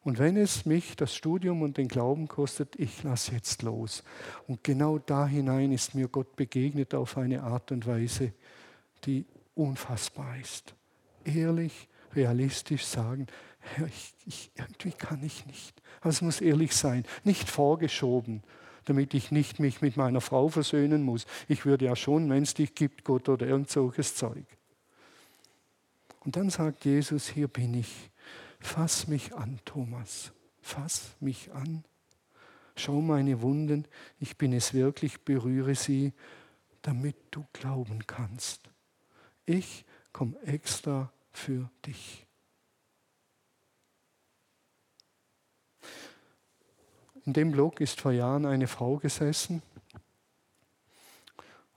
Und 0.02 0.18
wenn 0.18 0.36
es 0.36 0.64
mich 0.64 0.96
das 0.96 1.14
Studium 1.14 1.62
und 1.62 1.76
den 1.76 1.88
Glauben 1.88 2.28
kostet, 2.28 2.76
ich 2.76 3.02
lasse 3.02 3.32
jetzt 3.32 3.62
los. 3.62 4.02
Und 4.46 4.64
genau 4.64 4.98
da 4.98 5.26
hinein 5.26 5.72
ist 5.72 5.94
mir 5.94 6.08
Gott 6.08 6.34
begegnet 6.36 6.94
auf 6.94 7.18
eine 7.18 7.42
Art 7.42 7.72
und 7.72 7.86
Weise, 7.86 8.32
die 9.04 9.26
unfassbar 9.54 10.38
ist. 10.38 10.74
Ehrlich, 11.24 11.88
realistisch 12.14 12.84
sagen, 12.84 13.26
ich, 13.86 14.14
ich, 14.26 14.50
irgendwie 14.54 14.92
kann 14.92 15.22
ich 15.22 15.46
nicht. 15.46 15.82
Aber 16.00 16.10
es 16.10 16.22
muss 16.22 16.40
ehrlich 16.40 16.74
sein, 16.74 17.04
nicht 17.24 17.48
vorgeschoben, 17.48 18.42
damit 18.84 19.14
ich 19.14 19.30
nicht 19.30 19.60
mich 19.60 19.82
mit 19.82 19.96
meiner 19.96 20.20
Frau 20.20 20.48
versöhnen 20.48 21.02
muss. 21.02 21.26
Ich 21.48 21.66
würde 21.66 21.84
ja 21.84 21.96
schon, 21.96 22.30
wenn 22.30 22.42
es 22.42 22.54
dich 22.54 22.74
gibt, 22.74 23.04
Gott 23.04 23.28
oder 23.28 23.46
irgend 23.46 23.70
solches 23.70 24.14
Zeug. 24.14 24.44
Und 26.20 26.36
dann 26.36 26.50
sagt 26.50 26.84
Jesus, 26.84 27.28
hier 27.28 27.48
bin 27.48 27.74
ich 27.74 28.10
Fass 28.60 29.06
mich 29.06 29.34
an, 29.34 29.60
Thomas. 29.64 30.32
Fass 30.60 31.14
mich 31.20 31.52
an. 31.52 31.84
Schau 32.76 33.00
meine 33.00 33.40
Wunden. 33.42 33.86
Ich 34.18 34.36
bin 34.36 34.52
es 34.52 34.74
wirklich, 34.74 35.24
berühre 35.24 35.74
sie, 35.74 36.12
damit 36.82 37.16
du 37.30 37.46
glauben 37.52 38.06
kannst. 38.06 38.68
Ich 39.46 39.84
komme 40.12 40.40
extra 40.42 41.12
für 41.32 41.70
dich. 41.86 42.26
In 47.24 47.32
dem 47.32 47.52
Blog 47.52 47.80
ist 47.80 48.00
vor 48.00 48.12
Jahren 48.12 48.46
eine 48.46 48.66
Frau 48.66 48.96
gesessen 48.96 49.62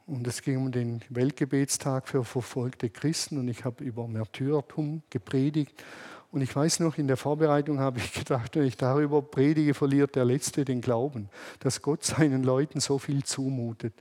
und 0.05 0.25
es 0.25 0.41
ging 0.41 0.57
um 0.57 0.71
den 0.71 1.01
Weltgebetstag 1.09 2.07
für 2.07 2.23
verfolgte 2.23 2.89
Christen 2.89 3.37
und 3.37 3.47
ich 3.49 3.65
habe 3.65 3.83
über 3.83 4.07
Märtyrertum 4.07 5.03
gepredigt 5.09 5.83
und 6.31 6.41
ich 6.41 6.55
weiß 6.55 6.79
noch, 6.79 6.97
in 6.97 7.07
der 7.07 7.17
Vorbereitung 7.17 7.79
habe 7.79 7.99
ich 7.99 8.13
gedacht, 8.19 8.55
wenn 8.55 8.65
ich 8.65 8.77
darüber 8.77 9.21
predige, 9.21 9.73
verliert 9.73 10.15
der 10.15 10.25
Letzte 10.25 10.63
den 10.63 10.81
Glauben, 10.81 11.29
dass 11.59 11.81
Gott 11.81 12.03
seinen 12.03 12.43
Leuten 12.43 12.79
so 12.79 12.97
viel 12.97 13.23
zumutet. 13.23 13.93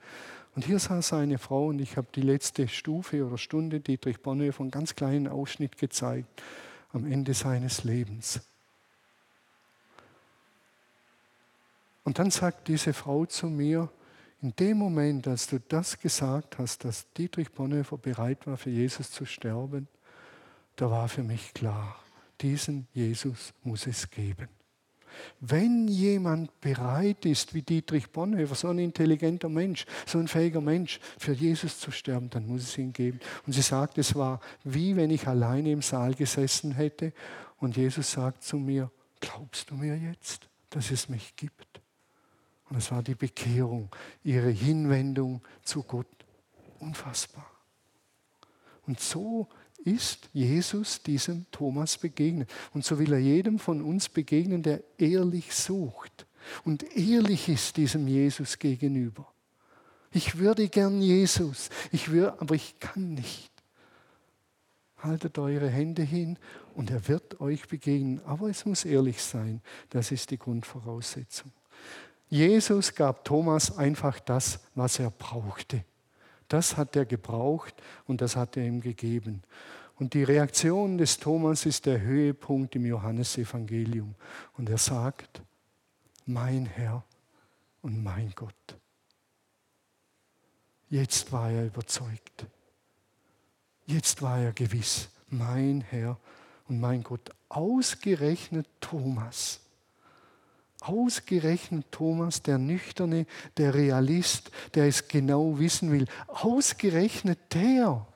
Und 0.54 0.64
hier 0.64 0.78
saß 0.78 1.08
seine 1.08 1.38
Frau 1.38 1.66
und 1.66 1.78
ich 1.80 1.96
habe 1.96 2.08
die 2.14 2.22
letzte 2.22 2.66
Stufe 2.66 3.24
oder 3.24 3.38
Stunde 3.38 3.80
Dietrich 3.80 4.20
Bonhoeffer 4.20 4.62
einen 4.62 4.70
ganz 4.70 4.96
kleinen 4.96 5.28
Ausschnitt 5.28 5.78
gezeigt 5.78 6.42
am 6.92 7.10
Ende 7.10 7.34
seines 7.34 7.84
Lebens. 7.84 8.40
Und 12.02 12.18
dann 12.18 12.30
sagt 12.30 12.66
diese 12.68 12.92
Frau 12.92 13.26
zu 13.26 13.46
mir, 13.46 13.88
in 14.42 14.56
dem 14.56 14.78
Moment, 14.78 15.28
als 15.28 15.46
du 15.46 15.60
das 15.60 15.98
gesagt 15.98 16.58
hast, 16.58 16.84
dass 16.84 17.06
Dietrich 17.12 17.52
Bonhoeffer 17.52 17.98
bereit 17.98 18.46
war, 18.46 18.56
für 18.56 18.70
Jesus 18.70 19.10
zu 19.10 19.26
sterben, 19.26 19.86
da 20.76 20.90
war 20.90 21.08
für 21.08 21.22
mich 21.22 21.52
klar, 21.52 22.02
diesen 22.40 22.88
Jesus 22.94 23.52
muss 23.62 23.86
es 23.86 24.10
geben. 24.10 24.48
Wenn 25.40 25.88
jemand 25.88 26.60
bereit 26.60 27.24
ist, 27.24 27.54
wie 27.54 27.62
Dietrich 27.62 28.10
Bonhoeffer, 28.10 28.54
so 28.54 28.68
ein 28.68 28.78
intelligenter 28.78 29.48
Mensch, 29.48 29.86
so 30.06 30.18
ein 30.18 30.28
fähiger 30.28 30.60
Mensch, 30.60 31.00
für 31.18 31.32
Jesus 31.32 31.78
zu 31.78 31.90
sterben, 31.90 32.30
dann 32.30 32.46
muss 32.46 32.62
es 32.62 32.78
ihn 32.78 32.92
geben. 32.92 33.20
Und 33.46 33.52
sie 33.52 33.62
sagt, 33.62 33.98
es 33.98 34.14
war 34.14 34.40
wie 34.64 34.96
wenn 34.96 35.10
ich 35.10 35.26
alleine 35.26 35.70
im 35.70 35.82
Saal 35.82 36.14
gesessen 36.14 36.72
hätte 36.72 37.12
und 37.58 37.76
Jesus 37.76 38.12
sagt 38.12 38.42
zu 38.42 38.56
mir, 38.56 38.90
glaubst 39.20 39.70
du 39.70 39.74
mir 39.74 39.96
jetzt, 39.96 40.48
dass 40.70 40.90
es 40.90 41.08
mich 41.08 41.36
gibt? 41.36 41.80
Und 42.68 42.76
es 42.76 42.90
war 42.90 43.02
die 43.02 43.14
Bekehrung, 43.14 43.88
ihre 44.22 44.50
Hinwendung 44.50 45.42
zu 45.62 45.82
Gott. 45.82 46.06
Unfassbar. 46.78 47.50
Und 48.86 49.00
so 49.00 49.48
ist 49.84 50.28
Jesus 50.32 51.02
diesem 51.02 51.46
Thomas 51.50 51.98
begegnet. 51.98 52.50
Und 52.72 52.84
so 52.84 52.98
will 52.98 53.12
er 53.12 53.18
jedem 53.18 53.58
von 53.58 53.82
uns 53.82 54.08
begegnen, 54.08 54.62
der 54.62 54.82
ehrlich 54.98 55.54
sucht 55.54 56.26
und 56.64 56.96
ehrlich 56.96 57.48
ist 57.48 57.76
diesem 57.76 58.06
Jesus 58.08 58.58
gegenüber. 58.58 59.26
Ich 60.12 60.38
würde 60.38 60.68
gern 60.68 61.00
Jesus, 61.00 61.70
ich 61.92 62.10
würde, 62.10 62.40
aber 62.40 62.54
ich 62.54 62.78
kann 62.80 63.14
nicht. 63.14 63.50
Haltet 64.98 65.38
eure 65.38 65.68
Hände 65.68 66.02
hin 66.02 66.38
und 66.74 66.90
er 66.90 67.06
wird 67.08 67.40
euch 67.40 67.66
begegnen. 67.68 68.20
Aber 68.24 68.50
es 68.50 68.66
muss 68.66 68.84
ehrlich 68.84 69.22
sein. 69.22 69.62
Das 69.88 70.10
ist 70.10 70.30
die 70.30 70.38
Grundvoraussetzung. 70.38 71.52
Jesus 72.28 72.94
gab 72.94 73.24
Thomas 73.24 73.76
einfach 73.76 74.20
das, 74.20 74.60
was 74.74 74.98
er 74.98 75.10
brauchte. 75.10 75.84
Das 76.50 76.76
hat 76.76 76.96
er 76.96 77.06
gebraucht 77.06 77.74
und 78.06 78.20
das 78.20 78.34
hat 78.34 78.56
er 78.56 78.64
ihm 78.64 78.80
gegeben. 78.80 79.42
Und 79.94 80.14
die 80.14 80.24
Reaktion 80.24 80.98
des 80.98 81.18
Thomas 81.18 81.64
ist 81.64 81.86
der 81.86 82.00
Höhepunkt 82.00 82.74
im 82.74 82.86
Johannesevangelium. 82.86 84.16
Und 84.56 84.68
er 84.68 84.78
sagt, 84.78 85.42
mein 86.26 86.66
Herr 86.66 87.04
und 87.82 88.02
mein 88.02 88.32
Gott. 88.34 88.54
Jetzt 90.88 91.30
war 91.30 91.50
er 91.50 91.66
überzeugt. 91.66 92.46
Jetzt 93.86 94.20
war 94.20 94.40
er 94.40 94.52
gewiss, 94.52 95.08
mein 95.28 95.82
Herr 95.82 96.18
und 96.66 96.80
mein 96.80 97.04
Gott. 97.04 97.30
Ausgerechnet 97.48 98.66
Thomas 98.80 99.60
Ausgerechnet 100.80 101.86
Thomas, 101.90 102.42
der 102.42 102.58
Nüchterne, 102.58 103.26
der 103.56 103.74
Realist, 103.74 104.50
der 104.74 104.86
es 104.86 105.08
genau 105.08 105.58
wissen 105.58 105.92
will, 105.92 106.06
ausgerechnet 106.26 107.38
der 107.52 108.06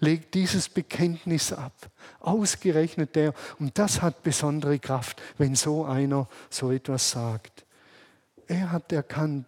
legt 0.00 0.34
dieses 0.34 0.68
Bekenntnis 0.68 1.52
ab. 1.52 1.90
Ausgerechnet 2.18 3.14
der. 3.14 3.34
Und 3.58 3.78
das 3.78 4.02
hat 4.02 4.22
besondere 4.22 4.78
Kraft, 4.78 5.22
wenn 5.38 5.54
so 5.54 5.84
einer 5.84 6.28
so 6.48 6.72
etwas 6.72 7.10
sagt. 7.10 7.64
Er 8.46 8.72
hat 8.72 8.92
erkannt, 8.92 9.46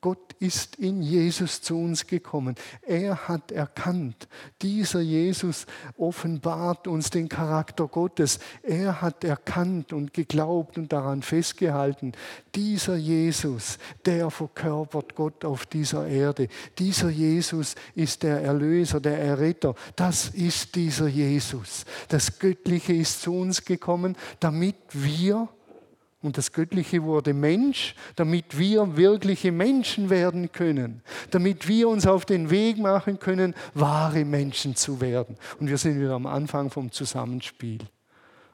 Gott 0.00 0.34
ist 0.38 0.76
in 0.76 1.02
Jesus 1.02 1.60
zu 1.60 1.76
uns 1.76 2.06
gekommen. 2.06 2.54
Er 2.82 3.26
hat 3.26 3.50
erkannt, 3.50 4.28
dieser 4.62 5.00
Jesus 5.00 5.66
offenbart 5.96 6.86
uns 6.86 7.10
den 7.10 7.28
Charakter 7.28 7.88
Gottes. 7.88 8.38
Er 8.62 9.02
hat 9.02 9.24
erkannt 9.24 9.92
und 9.92 10.14
geglaubt 10.14 10.78
und 10.78 10.92
daran 10.92 11.22
festgehalten, 11.22 12.12
dieser 12.54 12.94
Jesus, 12.94 13.78
der 14.06 14.30
verkörpert 14.30 15.16
Gott 15.16 15.44
auf 15.44 15.66
dieser 15.66 16.06
Erde. 16.06 16.46
Dieser 16.78 17.08
Jesus 17.08 17.74
ist 17.96 18.22
der 18.22 18.40
Erlöser, 18.40 19.00
der 19.00 19.18
Erretter. 19.18 19.74
Das 19.96 20.28
ist 20.28 20.76
dieser 20.76 21.08
Jesus. 21.08 21.84
Das 22.08 22.38
Göttliche 22.38 22.92
ist 22.92 23.22
zu 23.22 23.34
uns 23.34 23.64
gekommen, 23.64 24.16
damit 24.38 24.76
wir 24.92 25.48
und 26.20 26.36
das 26.36 26.52
Göttliche 26.52 27.04
wurde 27.04 27.32
Mensch, 27.32 27.94
damit 28.16 28.58
wir 28.58 28.96
wirkliche 28.96 29.52
Menschen 29.52 30.10
werden 30.10 30.50
können, 30.50 31.02
damit 31.30 31.68
wir 31.68 31.88
uns 31.88 32.06
auf 32.06 32.24
den 32.24 32.50
Weg 32.50 32.78
machen 32.78 33.20
können, 33.20 33.54
wahre 33.74 34.24
Menschen 34.24 34.74
zu 34.74 35.00
werden. 35.00 35.36
Und 35.60 35.68
wir 35.68 35.78
sind 35.78 36.00
wieder 36.00 36.14
am 36.14 36.26
Anfang 36.26 36.70
vom 36.70 36.90
Zusammenspiel. 36.90 37.78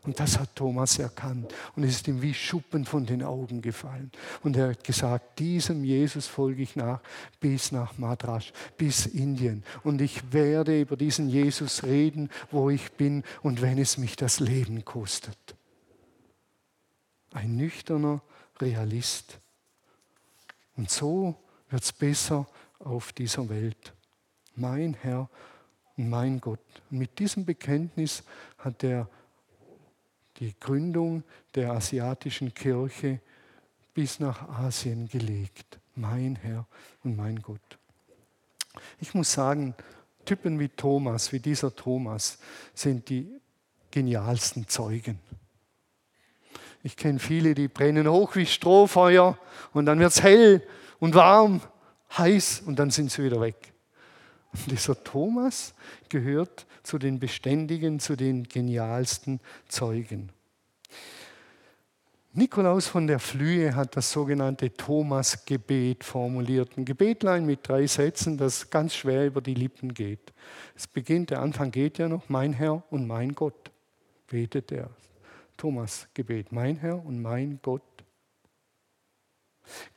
Und 0.03 0.20
das 0.20 0.38
hat 0.38 0.55
Thomas 0.55 0.98
erkannt. 0.98 1.55
Und 1.74 1.85
es 1.85 1.92
ist 1.92 2.09
ihm 2.09 2.20
wie 2.20 2.35
Schuppen 2.35 2.85
von 2.85 3.07
den 3.07 3.22
Augen 3.22 3.62
gefallen. 3.62 4.12
Und 4.42 4.55
er 4.59 4.68
hat 4.68 4.85
gesagt, 4.85 5.38
diesem 5.38 5.83
Jesus 5.83 6.27
folge 6.27 6.62
ich 6.62 6.77
nach 6.77 7.00
bis 7.40 7.72
nach 7.72 7.96
Madras, 7.96 8.53
bis 8.77 9.07
Indien. 9.07 9.64
Und 9.83 10.03
ich 10.03 10.35
werde 10.35 10.79
über 10.79 10.98
diesen 10.98 11.31
Jesus 11.31 11.83
reden, 11.85 12.29
wo 12.50 12.68
ich 12.68 12.92
bin 12.92 13.24
und 13.42 13.62
wenn 13.62 13.79
es 13.79 13.96
mich 13.96 14.16
das 14.16 14.40
Leben 14.40 14.85
kostet 14.85 15.54
ein 17.35 17.57
nüchterner 17.57 18.23
Realist. 18.61 19.38
Und 20.77 20.90
so 20.90 21.37
wird 21.68 21.83
es 21.83 21.92
besser 21.92 22.47
auf 22.79 23.12
dieser 23.12 23.49
Welt. 23.49 23.92
Mein 24.57 24.94
Herr 24.94 25.29
und 25.97 26.09
mein 26.09 26.40
Gott. 26.40 26.61
Und 26.90 26.99
mit 26.99 27.18
diesem 27.18 27.44
Bekenntnis 27.44 28.23
hat 28.59 28.83
er 28.83 29.09
die 30.38 30.55
Gründung 30.59 31.23
der 31.55 31.73
asiatischen 31.73 32.55
Kirche 32.55 33.20
bis 33.92 34.18
nach 34.18 34.49
Asien 34.49 35.09
gelegt. 35.09 35.79
Mein 35.94 36.37
Herr 36.37 36.66
und 37.03 37.16
mein 37.16 37.40
Gott. 37.40 37.79
Ich 39.01 39.14
muss 39.14 39.33
sagen, 39.33 39.75
Typen 40.25 40.59
wie 40.59 40.68
Thomas, 40.68 41.33
wie 41.33 41.38
dieser 41.38 41.75
Thomas, 41.75 42.38
sind 42.75 43.09
die 43.09 43.40
genialsten 43.90 44.66
Zeugen. 44.66 45.20
Ich 46.85 46.99
kenne 46.99 47.18
viele, 47.18 47.55
die 47.55 47.66
brennen 47.66 48.07
hoch 48.07 48.37
wie 48.37 48.44
Strohfeuer 48.44 49.38
und 49.73 49.87
dann 49.87 49.99
wird 49.99 50.12
es 50.12 50.23
hell 50.23 50.62
und 51.01 51.14
warm, 51.14 51.62
heiß 52.16 52.62
und 52.66 52.79
dann 52.79 52.90
sind 52.90 53.11
sie 53.11 53.25
wieder 53.25 53.40
weg. 53.40 53.73
Und 54.53 54.70
dieser 54.70 55.03
Thomas 55.03 55.75
gehört 56.11 56.66
zu 56.83 56.99
den 56.99 57.18
beständigen, 57.18 58.01
zu 58.01 58.16
den 58.16 58.44
genialsten 58.44 59.40
Zeugen. 59.66 60.31
Nikolaus 62.35 62.87
von 62.87 63.07
der 63.07 63.18
Flühe 63.18 63.75
hat 63.75 63.97
das 63.97 64.12
sogenannte 64.12 64.70
Thomas-Gebet 64.75 66.05
formuliert. 66.05 66.77
Ein 66.77 66.85
Gebetlein 66.85 67.47
mit 67.47 67.66
drei 67.66 67.87
Sätzen, 67.87 68.37
das 68.37 68.68
ganz 68.68 68.94
schwer 68.94 69.25
über 69.27 69.40
die 69.40 69.55
Lippen 69.55 69.94
geht. 69.94 70.35
Es 70.77 70.87
beginnt, 70.87 71.31
der 71.31 71.40
Anfang 71.40 71.70
geht 71.70 71.97
ja 71.97 72.09
noch, 72.09 72.29
mein 72.29 72.53
Herr 72.53 72.83
und 72.90 73.07
mein 73.07 73.35
Gott, 73.35 73.70
betet 74.27 74.70
er. 74.70 74.90
Thomas 75.57 76.09
Gebet, 76.14 76.53
mein 76.53 76.77
Herr 76.77 77.05
und 77.05 77.21
mein 77.21 77.61
Gott. 77.62 77.83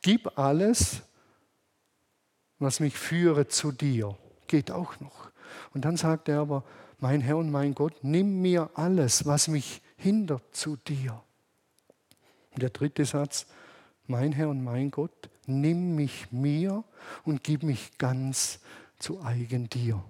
Gib 0.02 0.38
alles, 0.38 1.02
was 2.60 2.80
mich 2.80 2.98
führe 2.98 3.48
zu 3.48 3.72
dir. 3.72 4.18
Geht 4.48 4.72
auch 4.72 5.00
noch. 5.00 5.32
Und 5.74 5.86
dann 5.86 5.98
sagt 5.98 6.30
er 6.30 6.40
aber, 6.40 6.64
mein 7.00 7.22
Herr 7.22 7.38
und 7.38 7.52
mein 7.52 7.76
Gott, 7.76 7.94
nimm 8.02 8.42
mir 8.42 8.70
alles, 8.74 9.26
was 9.26 9.48
mich 9.48 9.82
hindert 9.98 10.56
zu 10.56 10.78
dir. 10.78 11.22
Und 12.52 12.64
der 12.64 12.70
dritte 12.70 13.06
Satz, 13.06 13.46
mein 14.08 14.32
Herr 14.32 14.50
und 14.50 14.64
mein 14.64 14.90
Gott, 14.90 15.30
nimm 15.46 15.96
mich 15.96 16.32
mir 16.32 16.84
und 17.24 17.44
gib 17.44 17.64
mich 17.64 17.98
ganz 17.98 18.60
zu 18.98 19.22
eigen 19.22 19.70
dir. 19.70 20.04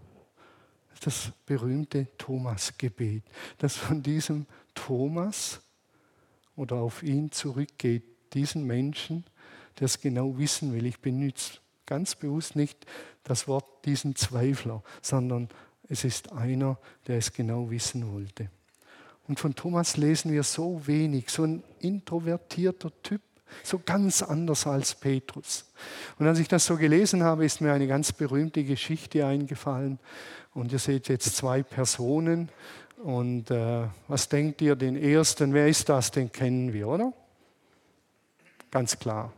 Das 1.02 1.32
berühmte 1.46 2.08
Thomas-Gebet, 2.18 3.24
das 3.60 3.76
von 3.76 4.02
diesem 4.02 4.46
Thomas 4.74 5.62
oder 6.56 6.78
auf 6.78 7.04
ihn 7.04 7.32
zurückgeht, 7.32 8.04
diesen 8.34 8.66
Menschen, 8.66 9.24
der 9.80 9.86
es 9.86 10.02
genau 10.02 10.38
wissen 10.38 10.74
will. 10.74 10.86
Ich 10.86 11.00
benutze 11.00 11.60
ganz 11.86 12.16
bewusst 12.16 12.56
nicht 12.56 12.86
das 13.24 13.48
Wort 13.48 13.86
diesen 13.86 14.16
Zweifler, 14.16 14.84
sondern 15.02 15.50
es 15.88 16.04
ist 16.04 16.32
einer, 16.32 16.78
der 17.08 17.18
es 17.18 17.32
genau 17.32 17.70
wissen 17.70 18.12
wollte. 18.12 18.50
Und 19.28 19.40
von 19.40 19.56
Thomas 19.56 19.98
lesen 19.98 20.32
wir 20.32 20.44
so 20.44 20.86
wenig, 20.88 21.30
so 21.30 21.44
ein 21.44 21.64
introvertierter 21.80 22.92
Typ, 23.02 23.22
so 23.64 23.80
ganz 23.84 24.22
anders 24.22 24.68
als 24.68 24.96
Petrus. 24.96 25.66
Und 26.20 26.28
als 26.28 26.40
ich 26.40 26.48
das 26.48 26.66
so 26.66 26.78
gelesen 26.78 27.24
habe, 27.24 27.46
ist 27.46 27.62
mir 27.62 27.74
eine 27.74 27.88
ganz 27.88 28.12
berühmte 28.12 28.64
Geschichte 28.64 29.26
eingefallen. 29.26 30.00
Und 30.54 30.72
ihr 30.72 30.80
seht 30.80 31.08
jetzt 31.08 31.36
zwei 31.36 31.64
Personen 31.64 32.50
und 33.04 33.52
äh, 33.52 33.88
was 34.08 34.28
denkt 34.28 34.62
ihr, 34.62 34.76
den 34.76 34.96
ersten, 34.96 35.54
wer 35.54 35.68
ist 35.68 35.88
das? 35.90 36.12
Den 36.12 36.32
kennen 36.32 36.74
wir, 36.74 36.88
oder? 36.88 37.14
Ganz 38.72 38.98
klar. 38.98 39.32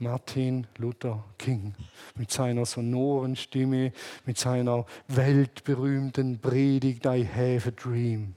Martin 0.00 0.66
Luther 0.76 1.24
King 1.38 1.74
mit 2.14 2.30
seiner 2.30 2.66
sonoren 2.66 3.34
Stimme, 3.34 3.92
mit 4.26 4.38
seiner 4.38 4.86
weltberühmten 5.08 6.40
Predigt 6.40 7.04
I 7.06 7.26
have 7.26 7.68
a 7.68 7.72
dream. 7.72 8.34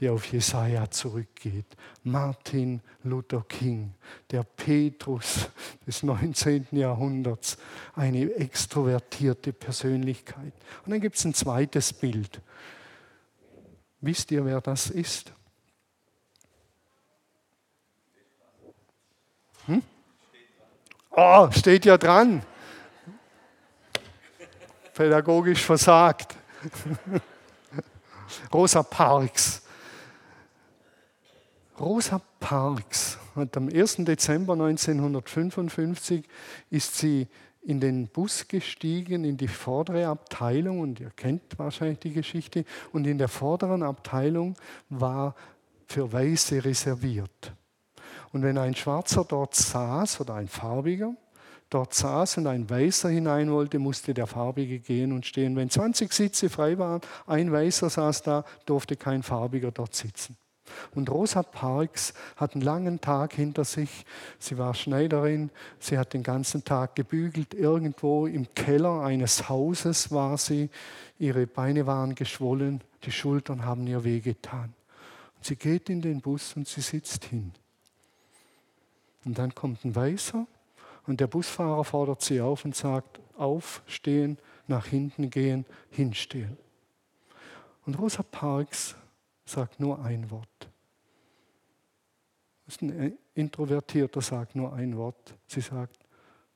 Die 0.00 0.08
auf 0.08 0.24
Jesaja 0.26 0.90
zurückgeht. 0.90 1.66
Martin 2.04 2.80
Luther 3.02 3.44
King, 3.48 3.94
der 4.30 4.42
Petrus 4.44 5.48
des 5.86 6.02
19. 6.02 6.68
Jahrhunderts, 6.72 7.58
eine 7.94 8.32
extrovertierte 8.34 9.52
Persönlichkeit. 9.52 10.52
Und 10.84 10.92
dann 10.92 11.00
gibt 11.00 11.16
es 11.16 11.24
ein 11.24 11.34
zweites 11.34 11.92
Bild. 11.92 12.40
Wisst 14.00 14.30
ihr, 14.30 14.44
wer 14.44 14.60
das 14.60 14.90
ist? 14.90 15.32
Hm? 19.66 19.82
Oh, 21.10 21.50
steht 21.50 21.84
ja 21.84 21.98
dran. 21.98 22.42
Pädagogisch 24.94 25.64
versagt. 25.64 26.36
Rosa 28.52 28.82
Parks. 28.82 29.62
Rosa 31.80 32.20
Parks 32.40 33.18
hat 33.36 33.56
am 33.56 33.68
1. 33.68 33.98
Dezember 33.98 34.54
1955 34.54 36.26
ist 36.70 36.96
sie 36.96 37.28
in 37.62 37.78
den 37.78 38.08
Bus 38.08 38.48
gestiegen, 38.48 39.24
in 39.24 39.36
die 39.36 39.46
vordere 39.46 40.08
Abteilung, 40.08 40.80
und 40.80 40.98
ihr 40.98 41.10
kennt 41.10 41.56
wahrscheinlich 41.56 42.00
die 42.00 42.12
Geschichte, 42.12 42.64
und 42.92 43.06
in 43.06 43.18
der 43.18 43.28
vorderen 43.28 43.84
Abteilung 43.84 44.56
war 44.88 45.36
für 45.86 46.12
Weiße 46.12 46.64
reserviert. 46.64 47.52
Und 48.32 48.42
wenn 48.42 48.58
ein 48.58 48.74
Schwarzer 48.74 49.24
dort 49.24 49.54
saß 49.54 50.20
oder 50.20 50.34
ein 50.34 50.48
Farbiger, 50.48 51.14
dort 51.70 51.94
saß 51.94 52.38
und 52.38 52.48
ein 52.48 52.68
Weißer 52.68 53.08
hinein 53.08 53.52
wollte, 53.52 53.78
musste 53.78 54.14
der 54.14 54.26
Farbige 54.26 54.80
gehen 54.80 55.12
und 55.12 55.26
stehen. 55.26 55.54
Wenn 55.54 55.70
20 55.70 56.12
Sitze 56.12 56.50
frei 56.50 56.76
waren, 56.78 57.02
ein 57.26 57.52
Weißer 57.52 57.88
saß 57.88 58.22
da, 58.22 58.44
durfte 58.66 58.96
kein 58.96 59.22
Farbiger 59.22 59.70
dort 59.70 59.94
sitzen. 59.94 60.36
Und 60.94 61.10
Rosa 61.10 61.42
Parks 61.42 62.14
hat 62.36 62.54
einen 62.54 62.62
langen 62.62 63.00
Tag 63.00 63.32
hinter 63.32 63.64
sich. 63.64 64.04
Sie 64.38 64.58
war 64.58 64.74
Schneiderin, 64.74 65.50
sie 65.78 65.98
hat 65.98 66.12
den 66.12 66.22
ganzen 66.22 66.64
Tag 66.64 66.96
gebügelt. 66.96 67.54
Irgendwo 67.54 68.26
im 68.26 68.52
Keller 68.54 69.02
eines 69.02 69.48
Hauses 69.48 70.10
war 70.10 70.38
sie. 70.38 70.70
Ihre 71.18 71.46
Beine 71.46 71.86
waren 71.86 72.14
geschwollen, 72.14 72.82
die 73.04 73.12
Schultern 73.12 73.64
haben 73.64 73.86
ihr 73.86 74.04
wehgetan. 74.04 74.74
Und 75.36 75.44
sie 75.44 75.56
geht 75.56 75.88
in 75.88 76.00
den 76.02 76.20
Bus 76.20 76.54
und 76.54 76.66
sie 76.66 76.80
sitzt 76.80 77.24
hin. 77.24 77.52
Und 79.24 79.38
dann 79.38 79.54
kommt 79.54 79.84
ein 79.84 79.94
Weißer 79.94 80.46
und 81.06 81.20
der 81.20 81.26
Busfahrer 81.26 81.84
fordert 81.84 82.22
sie 82.22 82.40
auf 82.40 82.64
und 82.64 82.76
sagt, 82.76 83.20
aufstehen, 83.36 84.38
nach 84.66 84.86
hinten 84.86 85.30
gehen, 85.30 85.64
hinstehen. 85.90 86.56
Und 87.86 87.98
Rosa 87.98 88.22
Parks 88.22 88.96
sagt 89.48 89.80
nur 89.80 90.02
ein 90.04 90.30
Wort. 90.30 90.68
Ein 92.80 93.18
Introvertierter, 93.34 94.20
sagt 94.20 94.54
nur 94.54 94.72
ein 94.74 94.96
Wort. 94.96 95.34
Sie 95.46 95.62
sagt 95.62 95.98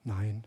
Nein. 0.04 0.44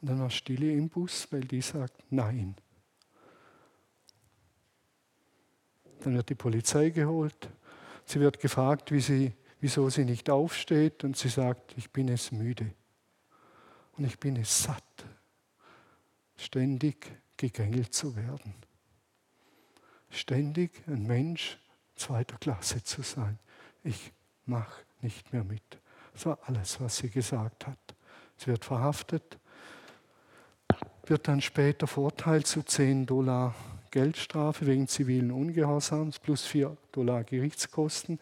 Und 0.00 0.10
dann 0.10 0.20
war 0.20 0.28
Stille 0.30 0.72
im 0.72 0.90
Bus, 0.90 1.26
weil 1.32 1.40
die 1.40 1.62
sagt 1.62 2.04
Nein. 2.10 2.54
Dann 6.00 6.14
wird 6.14 6.28
die 6.28 6.34
Polizei 6.34 6.90
geholt. 6.90 7.48
Sie 8.04 8.20
wird 8.20 8.38
gefragt, 8.38 8.92
wie 8.92 9.00
sie, 9.00 9.32
wieso 9.58 9.88
sie 9.88 10.04
nicht 10.04 10.28
aufsteht. 10.28 11.02
Und 11.02 11.16
sie 11.16 11.30
sagt, 11.30 11.74
ich 11.78 11.90
bin 11.90 12.08
es 12.08 12.30
müde. 12.30 12.72
Und 13.96 14.04
ich 14.04 14.18
bin 14.18 14.36
es 14.36 14.64
satt 14.64 14.85
ständig 16.36 17.12
gegängelt 17.36 17.94
zu 17.94 18.16
werden. 18.16 18.54
Ständig 20.10 20.70
ein 20.86 21.06
Mensch 21.06 21.58
zweiter 21.96 22.36
Klasse 22.38 22.82
zu 22.82 23.02
sein. 23.02 23.38
Ich 23.82 24.12
mache 24.44 24.82
nicht 25.00 25.32
mehr 25.32 25.44
mit. 25.44 25.62
Das 26.12 26.26
war 26.26 26.38
alles, 26.44 26.80
was 26.80 26.98
sie 26.98 27.10
gesagt 27.10 27.66
hat. 27.66 27.78
Sie 28.36 28.46
wird 28.48 28.64
verhaftet, 28.64 29.38
wird 31.06 31.28
dann 31.28 31.40
später 31.40 31.86
verurteilt 31.86 32.46
zu 32.46 32.62
10 32.62 33.06
Dollar 33.06 33.54
Geldstrafe 33.90 34.66
wegen 34.66 34.88
zivilen 34.88 35.30
Ungehorsams 35.30 36.18
plus 36.18 36.44
4 36.44 36.76
Dollar 36.92 37.24
Gerichtskosten. 37.24 38.18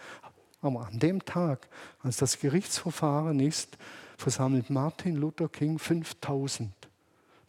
Aber 0.61 0.87
an 0.87 0.99
dem 0.99 1.25
Tag, 1.25 1.69
als 2.03 2.17
das 2.17 2.39
Gerichtsverfahren 2.39 3.41
ist, 3.41 3.77
versammelt 4.17 4.71
Martin 4.71 5.17
Luther 5.17 5.49
King 5.49 5.79
5000 5.79 6.73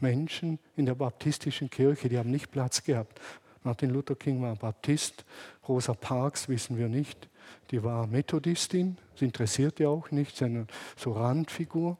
Menschen 0.01 0.59
in 0.75 0.85
der 0.85 0.95
baptistischen 0.95 1.69
Kirche, 1.69 2.09
die 2.09 2.17
haben 2.17 2.31
nicht 2.31 2.51
Platz 2.51 2.83
gehabt. 2.83 3.19
Martin 3.63 3.89
Luther 3.89 4.15
King 4.15 4.41
war 4.41 4.55
Baptist, 4.55 5.25
Rosa 5.67 5.93
Parks 5.93 6.47
wissen 6.49 6.77
wir 6.77 6.87
nicht, 6.87 7.29
die 7.71 7.83
war 7.83 8.05
Methodistin, 8.05 8.97
das 9.13 9.23
interessiert 9.23 9.79
ja 9.79 9.89
auch 9.89 10.11
nicht, 10.11 10.35
sondern 10.35 10.67
so 10.95 11.13
Randfigur. 11.13 11.97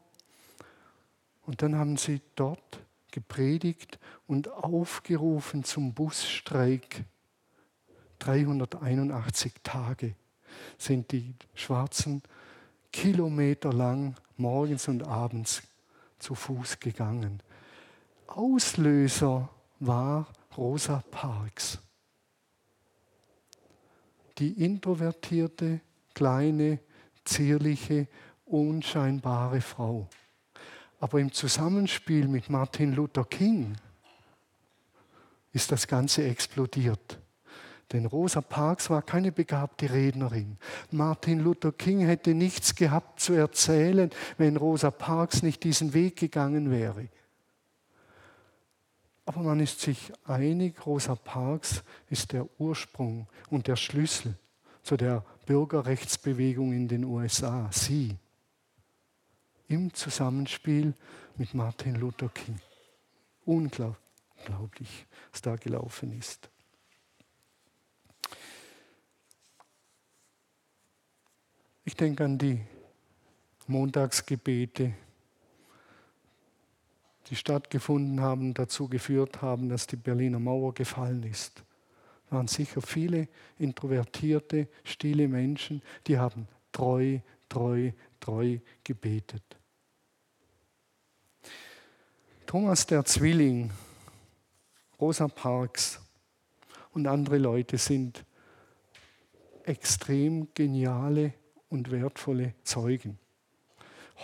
Und 1.42 1.62
dann 1.62 1.76
haben 1.76 1.96
sie 1.96 2.20
dort 2.34 2.80
gepredigt 3.10 3.98
und 4.26 4.48
aufgerufen 4.48 5.64
zum 5.64 5.94
Busstreik. 5.94 7.04
381 8.18 9.52
Tage 9.62 10.14
sind 10.78 11.12
die 11.12 11.34
Schwarzen 11.54 12.22
kilometerlang 12.92 14.16
morgens 14.36 14.88
und 14.88 15.06
abends 15.06 15.62
zu 16.18 16.34
Fuß 16.34 16.80
gegangen. 16.80 17.42
Auslöser 18.28 19.48
war 19.80 20.26
Rosa 20.56 21.02
Parks. 21.10 21.78
Die 24.38 24.64
introvertierte, 24.64 25.80
kleine, 26.14 26.80
zierliche, 27.24 28.08
unscheinbare 28.44 29.60
Frau. 29.60 30.08
Aber 31.00 31.20
im 31.20 31.32
Zusammenspiel 31.32 32.28
mit 32.28 32.50
Martin 32.50 32.94
Luther 32.94 33.24
King 33.24 33.76
ist 35.52 35.72
das 35.72 35.86
Ganze 35.86 36.24
explodiert. 36.24 37.18
Denn 37.92 38.06
Rosa 38.06 38.40
Parks 38.40 38.90
war 38.90 39.02
keine 39.02 39.30
begabte 39.30 39.90
Rednerin. 39.90 40.58
Martin 40.90 41.38
Luther 41.38 41.72
King 41.72 42.00
hätte 42.00 42.34
nichts 42.34 42.74
gehabt 42.74 43.20
zu 43.20 43.32
erzählen, 43.32 44.10
wenn 44.38 44.56
Rosa 44.56 44.90
Parks 44.90 45.42
nicht 45.42 45.62
diesen 45.62 45.94
Weg 45.94 46.16
gegangen 46.16 46.70
wäre. 46.70 47.08
Aber 49.26 49.42
man 49.42 49.58
ist 49.58 49.80
sich 49.80 50.12
einig, 50.24 50.86
Rosa 50.86 51.16
Parks 51.16 51.82
ist 52.08 52.32
der 52.32 52.48
Ursprung 52.60 53.26
und 53.50 53.66
der 53.66 53.76
Schlüssel 53.76 54.38
zu 54.84 54.96
der 54.96 55.24
Bürgerrechtsbewegung 55.46 56.72
in 56.72 56.86
den 56.86 57.04
USA. 57.04 57.68
Sie 57.72 58.16
im 59.68 59.92
Zusammenspiel 59.92 60.94
mit 61.36 61.54
Martin 61.54 61.96
Luther 61.96 62.28
King. 62.28 62.60
Unglaublich, 63.44 65.06
was 65.32 65.42
da 65.42 65.56
gelaufen 65.56 66.16
ist. 66.16 66.48
Ich 71.84 71.96
denke 71.96 72.24
an 72.24 72.38
die 72.38 72.60
Montagsgebete 73.66 74.94
die 77.26 77.36
stattgefunden 77.36 78.20
haben, 78.20 78.54
dazu 78.54 78.88
geführt 78.88 79.42
haben, 79.42 79.68
dass 79.68 79.86
die 79.86 79.96
Berliner 79.96 80.38
Mauer 80.38 80.74
gefallen 80.74 81.22
ist. 81.24 81.64
Es 82.26 82.32
waren 82.32 82.48
sicher 82.48 82.82
viele 82.82 83.28
introvertierte, 83.58 84.68
stille 84.84 85.28
Menschen, 85.28 85.82
die 86.06 86.18
haben 86.18 86.48
treu, 86.72 87.20
treu, 87.48 87.92
treu 88.20 88.58
gebetet. 88.84 89.42
Thomas 92.46 92.86
der 92.86 93.04
Zwilling, 93.04 93.70
Rosa 95.00 95.28
Parks 95.28 96.00
und 96.92 97.06
andere 97.06 97.38
Leute 97.38 97.76
sind 97.76 98.24
extrem 99.64 100.48
geniale 100.54 101.34
und 101.68 101.90
wertvolle 101.90 102.54
Zeugen. 102.62 103.18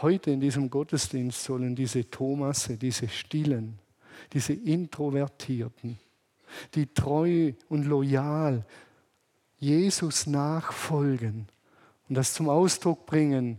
Heute 0.00 0.30
in 0.30 0.40
diesem 0.40 0.70
Gottesdienst 0.70 1.44
sollen 1.44 1.76
diese 1.76 2.08
Thomasse, 2.08 2.76
diese 2.76 3.08
Stillen, 3.08 3.78
diese 4.32 4.54
Introvertierten, 4.54 5.98
die 6.74 6.86
treu 6.86 7.52
und 7.68 7.84
loyal 7.84 8.64
Jesus 9.58 10.26
nachfolgen 10.26 11.46
und 12.08 12.16
das 12.16 12.34
zum 12.34 12.48
Ausdruck 12.48 13.06
bringen, 13.06 13.58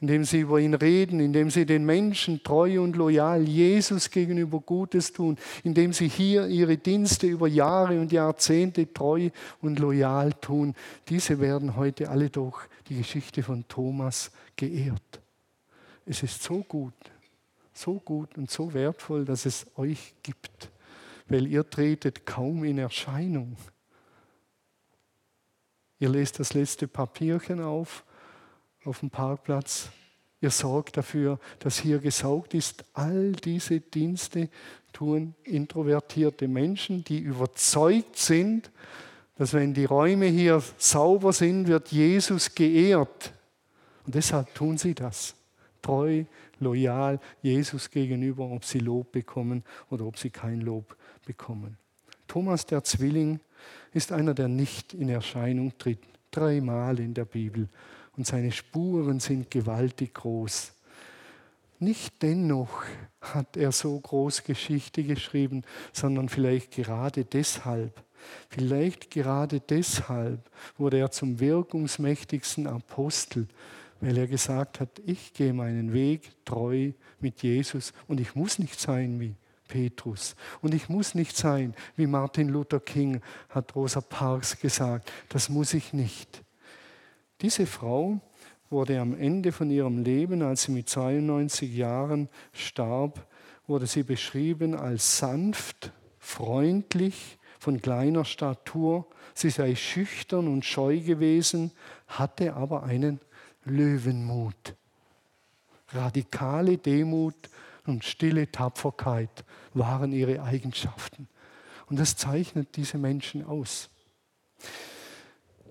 indem 0.00 0.24
sie 0.24 0.40
über 0.40 0.60
ihn 0.60 0.74
reden, 0.74 1.18
indem 1.18 1.48
sie 1.48 1.64
den 1.64 1.86
Menschen 1.86 2.42
treu 2.42 2.82
und 2.82 2.94
loyal 2.94 3.42
Jesus 3.42 4.10
gegenüber 4.10 4.60
Gutes 4.60 5.12
tun, 5.12 5.38
indem 5.62 5.94
sie 5.94 6.08
hier 6.08 6.46
ihre 6.46 6.76
Dienste 6.76 7.26
über 7.26 7.48
Jahre 7.48 7.98
und 7.98 8.12
Jahrzehnte 8.12 8.92
treu 8.92 9.30
und 9.62 9.78
loyal 9.78 10.34
tun. 10.34 10.74
Diese 11.08 11.40
werden 11.40 11.76
heute 11.76 12.10
alle 12.10 12.28
durch 12.28 12.58
die 12.88 12.98
Geschichte 12.98 13.42
von 13.42 13.66
Thomas 13.66 14.30
geehrt. 14.56 15.23
Es 16.06 16.22
ist 16.22 16.42
so 16.42 16.62
gut, 16.62 16.94
so 17.72 17.94
gut 17.98 18.36
und 18.36 18.50
so 18.50 18.72
wertvoll, 18.74 19.24
dass 19.24 19.46
es 19.46 19.66
euch 19.76 20.14
gibt. 20.22 20.70
weil 21.26 21.46
ihr 21.46 21.68
tretet 21.68 22.26
kaum 22.26 22.64
in 22.64 22.76
Erscheinung. 22.76 23.56
Ihr 25.98 26.10
lest 26.10 26.38
das 26.38 26.52
letzte 26.52 26.86
Papierchen 26.86 27.62
auf 27.62 28.04
auf 28.84 29.00
dem 29.00 29.10
Parkplatz. 29.10 29.88
Ihr 30.40 30.50
sorgt 30.50 30.98
dafür, 30.98 31.38
dass 31.58 31.78
hier 31.78 31.98
gesaugt 31.98 32.52
ist. 32.52 32.84
All 32.92 33.32
diese 33.32 33.80
Dienste 33.80 34.50
tun 34.92 35.34
introvertierte 35.44 36.48
Menschen, 36.48 37.02
die 37.04 37.18
überzeugt 37.18 38.16
sind, 38.16 38.70
dass 39.36 39.54
wenn 39.54 39.72
die 39.72 39.86
Räume 39.86 40.26
hier 40.26 40.62
sauber 40.76 41.32
sind, 41.32 41.66
wird 41.66 41.90
Jesus 41.90 42.54
geehrt. 42.54 43.32
Und 44.04 44.14
deshalb 44.14 44.54
tun 44.54 44.76
sie 44.76 44.94
das. 44.94 45.34
Treu, 45.84 46.24
loyal 46.60 47.20
Jesus 47.42 47.90
gegenüber, 47.90 48.44
ob 48.44 48.64
sie 48.64 48.78
Lob 48.78 49.12
bekommen 49.12 49.62
oder 49.90 50.06
ob 50.06 50.18
sie 50.18 50.30
kein 50.30 50.62
Lob 50.62 50.96
bekommen. 51.26 51.76
Thomas 52.26 52.64
der 52.64 52.82
Zwilling 52.84 53.38
ist 53.92 54.10
einer, 54.10 54.32
der 54.32 54.48
nicht 54.48 54.94
in 54.94 55.10
Erscheinung 55.10 55.76
tritt. 55.78 56.00
Dreimal 56.30 56.98
in 56.98 57.12
der 57.14 57.26
Bibel. 57.26 57.68
Und 58.16 58.26
seine 58.26 58.50
Spuren 58.50 59.20
sind 59.20 59.50
gewaltig 59.50 60.14
groß. 60.14 60.72
Nicht 61.78 62.22
dennoch 62.22 62.82
hat 63.20 63.56
er 63.56 63.70
so 63.70 64.00
groß 64.00 64.42
Geschichte 64.44 65.04
geschrieben, 65.04 65.62
sondern 65.92 66.28
vielleicht 66.28 66.72
gerade 66.72 67.24
deshalb. 67.24 68.02
Vielleicht 68.48 69.10
gerade 69.10 69.60
deshalb 69.60 70.40
wurde 70.78 70.98
er 70.98 71.10
zum 71.10 71.40
wirkungsmächtigsten 71.40 72.66
Apostel, 72.66 73.48
weil 74.04 74.18
er 74.18 74.26
gesagt 74.26 74.80
hat, 74.80 75.00
ich 75.06 75.32
gehe 75.32 75.54
meinen 75.54 75.94
Weg 75.94 76.30
treu 76.44 76.92
mit 77.20 77.42
Jesus 77.42 77.94
und 78.06 78.20
ich 78.20 78.34
muss 78.34 78.58
nicht 78.58 78.78
sein 78.78 79.18
wie 79.18 79.34
Petrus. 79.66 80.36
Und 80.60 80.74
ich 80.74 80.90
muss 80.90 81.14
nicht 81.14 81.34
sein 81.34 81.74
wie 81.96 82.06
Martin 82.06 82.50
Luther 82.50 82.80
King, 82.80 83.22
hat 83.48 83.74
Rosa 83.74 84.02
Parks 84.02 84.58
gesagt. 84.60 85.10
Das 85.30 85.48
muss 85.48 85.72
ich 85.72 85.94
nicht. 85.94 86.42
Diese 87.40 87.64
Frau 87.64 88.20
wurde 88.68 89.00
am 89.00 89.18
Ende 89.18 89.52
von 89.52 89.70
ihrem 89.70 90.04
Leben, 90.04 90.42
als 90.42 90.64
sie 90.64 90.72
mit 90.72 90.86
92 90.90 91.74
Jahren 91.74 92.28
starb, 92.52 93.26
wurde 93.66 93.86
sie 93.86 94.02
beschrieben 94.02 94.74
als 94.74 95.16
sanft, 95.16 95.92
freundlich, 96.18 97.38
von 97.58 97.80
kleiner 97.80 98.26
Statur. 98.26 99.06
Sie 99.32 99.48
sei 99.48 99.74
schüchtern 99.74 100.46
und 100.46 100.66
scheu 100.66 101.00
gewesen, 101.00 101.72
hatte 102.06 102.52
aber 102.52 102.82
einen 102.82 103.18
Löwenmut. 103.64 104.74
Radikale 105.88 106.78
Demut 106.78 107.34
und 107.86 108.04
stille 108.04 108.50
Tapferkeit 108.50 109.44
waren 109.74 110.12
ihre 110.12 110.42
Eigenschaften. 110.42 111.28
Und 111.86 111.98
das 111.98 112.16
zeichnet 112.16 112.76
diese 112.76 112.98
Menschen 112.98 113.44
aus. 113.44 113.90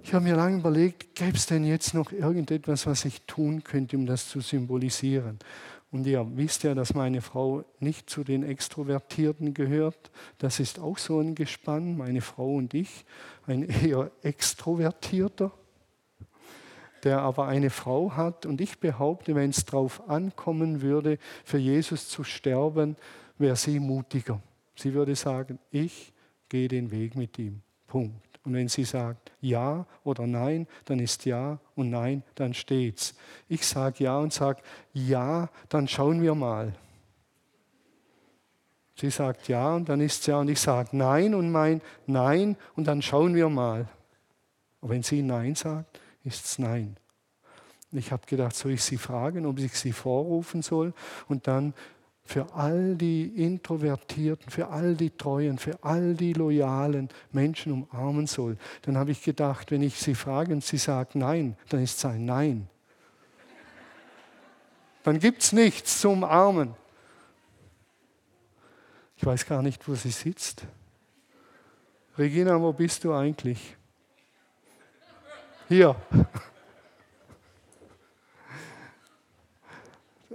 Ich 0.03 0.13
habe 0.13 0.25
mir 0.25 0.35
lange 0.35 0.57
überlegt, 0.57 1.15
gäbe 1.15 1.37
es 1.37 1.45
denn 1.45 1.63
jetzt 1.63 1.93
noch 1.93 2.11
irgendetwas, 2.11 2.85
was 2.85 3.05
ich 3.05 3.21
tun 3.21 3.63
könnte, 3.63 3.97
um 3.97 4.05
das 4.05 4.27
zu 4.27 4.41
symbolisieren? 4.41 5.39
Und 5.91 6.07
ihr 6.07 6.27
wisst 6.35 6.63
ja, 6.63 6.73
dass 6.73 6.93
meine 6.93 7.21
Frau 7.21 7.63
nicht 7.79 8.09
zu 8.09 8.23
den 8.23 8.43
Extrovertierten 8.43 9.53
gehört. 9.53 10.11
Das 10.39 10.59
ist 10.59 10.79
auch 10.79 10.97
so 10.97 11.19
ein 11.19 11.35
Gespann, 11.35 11.97
meine 11.97 12.21
Frau 12.21 12.55
und 12.55 12.73
ich, 12.73 13.05
ein 13.45 13.63
eher 13.63 14.11
Extrovertierter, 14.23 15.51
der 17.03 17.19
aber 17.21 17.47
eine 17.47 17.69
Frau 17.69 18.15
hat. 18.15 18.45
Und 18.45 18.61
ich 18.61 18.79
behaupte, 18.79 19.35
wenn 19.35 19.49
es 19.49 19.65
darauf 19.65 20.09
ankommen 20.09 20.81
würde, 20.81 21.17
für 21.43 21.57
Jesus 21.57 22.09
zu 22.09 22.23
sterben, 22.23 22.95
wäre 23.37 23.55
sie 23.55 23.79
mutiger. 23.79 24.41
Sie 24.75 24.93
würde 24.93 25.15
sagen, 25.15 25.59
ich 25.71 26.13
gehe 26.49 26.67
den 26.67 26.91
Weg 26.91 27.15
mit 27.15 27.37
ihm. 27.39 27.61
Punkt. 27.87 28.33
Und 28.45 28.53
wenn 28.53 28.67
sie 28.67 28.83
sagt 28.83 29.31
Ja 29.39 29.85
oder 30.03 30.27
Nein, 30.27 30.67
dann 30.85 30.99
ist 30.99 31.25
Ja 31.25 31.59
und 31.75 31.89
Nein, 31.89 32.23
dann 32.35 32.53
steht's. 32.53 33.15
Ich 33.47 33.65
sage 33.65 34.03
Ja 34.03 34.17
und 34.17 34.33
sage 34.33 34.61
Ja, 34.91 35.49
dann 35.69 35.87
schauen 35.87 36.21
wir 36.21 36.35
mal. 36.35 36.73
Sie 38.95 39.09
sagt 39.09 39.47
Ja 39.47 39.75
und 39.75 39.89
dann 39.89 40.01
ist 40.01 40.27
Ja 40.27 40.39
und 40.39 40.49
ich 40.49 40.59
sage 40.59 40.89
Nein 40.91 41.33
und 41.33 41.51
mein 41.51 41.81
Nein 42.05 42.57
und 42.75 42.87
dann 42.87 43.01
schauen 43.01 43.33
wir 43.33 43.49
mal. 43.49 43.87
Und 44.81 44.89
wenn 44.89 45.03
sie 45.03 45.21
Nein 45.21 45.55
sagt, 45.55 45.99
ist 46.23 46.45
es 46.45 46.59
Nein. 46.59 46.97
Ich 47.91 48.11
habe 48.11 48.25
gedacht, 48.25 48.55
soll 48.55 48.71
ich 48.71 48.83
sie 48.83 48.97
fragen, 48.97 49.45
ob 49.45 49.59
ich 49.59 49.77
sie 49.77 49.91
vorrufen 49.91 50.63
soll? 50.63 50.93
Und 51.27 51.47
dann 51.47 51.73
für 52.25 52.53
all 52.53 52.95
die 52.95 53.25
Introvertierten, 53.43 54.49
für 54.49 54.69
all 54.69 54.95
die 54.95 55.11
Treuen, 55.11 55.57
für 55.57 55.77
all 55.83 56.15
die 56.15 56.33
loyalen 56.33 57.09
Menschen 57.31 57.71
umarmen 57.71 58.27
soll, 58.27 58.57
dann 58.83 58.97
habe 58.97 59.11
ich 59.11 59.21
gedacht, 59.21 59.71
wenn 59.71 59.83
ich 59.83 59.99
sie 59.99 60.15
frage 60.15 60.53
und 60.53 60.63
sie 60.63 60.77
sagt 60.77 61.15
Nein, 61.15 61.57
dann 61.69 61.83
ist 61.83 61.97
es 61.97 62.05
ein 62.05 62.25
Nein. 62.25 62.67
Dann 65.03 65.19
gibt 65.19 65.43
es 65.43 65.51
nichts 65.51 65.99
zu 65.99 66.09
umarmen. 66.09 66.73
Ich 69.17 69.25
weiß 69.25 69.45
gar 69.45 69.61
nicht, 69.61 69.87
wo 69.87 69.95
sie 69.95 70.11
sitzt. 70.11 70.65
Regina, 72.17 72.59
wo 72.59 72.71
bist 72.71 73.03
du 73.03 73.13
eigentlich? 73.13 73.75
Hier. 75.73 75.95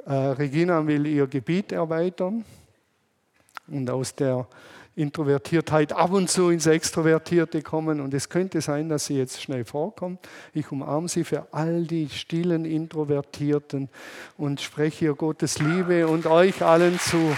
Äh, 0.06 0.12
Regina 0.12 0.86
will 0.86 1.06
ihr 1.06 1.26
Gebiet 1.26 1.70
erweitern 1.70 2.42
und 3.66 3.90
aus 3.90 4.14
der 4.14 4.48
Introvertiertheit 4.96 5.92
ab 5.92 6.12
und 6.12 6.30
zu 6.30 6.48
ins 6.48 6.64
Extrovertierte 6.64 7.60
kommen. 7.60 8.00
Und 8.00 8.14
es 8.14 8.30
könnte 8.30 8.62
sein, 8.62 8.88
dass 8.88 9.04
sie 9.04 9.18
jetzt 9.18 9.42
schnell 9.42 9.66
vorkommt. 9.66 10.26
Ich 10.54 10.72
umarme 10.72 11.08
sie 11.08 11.24
für 11.24 11.46
all 11.52 11.84
die 11.84 12.08
stillen 12.08 12.64
Introvertierten 12.64 13.90
und 14.38 14.62
spreche 14.62 15.04
ihr 15.04 15.14
Gottes 15.14 15.58
Liebe 15.58 16.08
und 16.08 16.24
euch 16.24 16.62
allen 16.62 16.98
zu. 16.98 17.36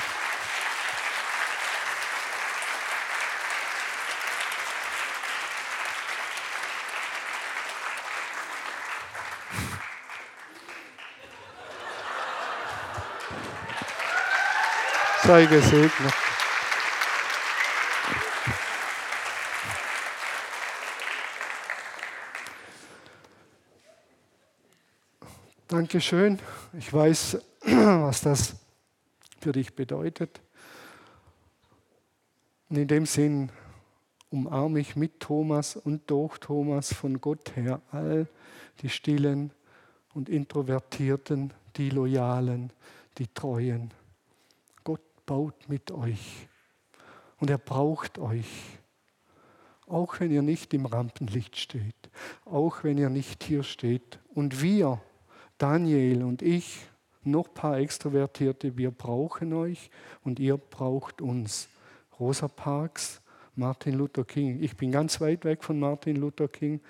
Sei 15.31 15.47
gesegnet. 15.47 16.12
Dankeschön. 25.68 26.41
Ich 26.76 26.93
weiß, 26.93 27.39
was 27.62 28.22
das 28.22 28.57
für 29.41 29.53
dich 29.53 29.72
bedeutet. 29.76 30.41
Und 32.68 32.78
in 32.78 32.89
dem 32.89 33.07
Sinn 33.07 33.53
umarme 34.31 34.81
ich 34.81 34.97
mit 34.97 35.20
Thomas 35.20 35.76
und 35.76 36.11
durch 36.11 36.39
Thomas 36.39 36.93
von 36.93 37.20
Gott 37.20 37.55
her 37.55 37.81
all 37.93 38.26
die 38.83 38.89
stillen 38.89 39.53
und 40.12 40.28
introvertierten, 40.28 41.53
die 41.76 41.91
loyalen, 41.91 42.72
die 43.18 43.28
treuen 43.28 43.93
baut 45.31 45.68
mit 45.68 45.93
euch. 45.93 46.49
Und 47.39 47.51
er 47.51 47.59
braucht 47.59 48.18
euch. 48.18 48.51
Auch 49.87 50.18
wenn 50.18 50.33
ihr 50.33 50.43
nicht 50.43 50.74
im 50.74 50.87
Rampenlicht 50.87 51.57
steht. 51.57 52.11
Auch 52.45 52.83
wenn 52.83 52.99
ihr 52.99 53.11
nicht 53.11 53.45
hier 53.45 53.62
steht. 53.62 54.18
Und 54.35 54.61
wir, 54.61 55.01
Daniel 55.57 56.24
und 56.24 56.43
ich, 56.43 56.81
noch 57.22 57.47
ein 57.47 57.55
paar 57.55 57.78
Extrovertierte, 57.78 58.76
wir 58.76 58.91
brauchen 58.91 59.53
euch 59.53 59.89
und 60.24 60.41
ihr 60.41 60.57
braucht 60.57 61.22
uns. 61.22 61.68
Rosa 62.18 62.49
Parks, 62.49 63.22
Martin 63.55 63.95
Luther 63.95 64.24
King. 64.24 64.61
Ich 64.61 64.76
bin 64.76 64.91
ganz 64.91 65.20
weit 65.20 65.45
weg 65.45 65.62
von 65.62 65.78
Martin 65.78 66.16
Luther 66.16 66.49
King, 66.49 66.81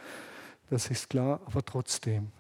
das 0.71 0.91
ist 0.91 1.11
klar, 1.11 1.43
aber 1.45 1.63
trotzdem. 1.63 2.33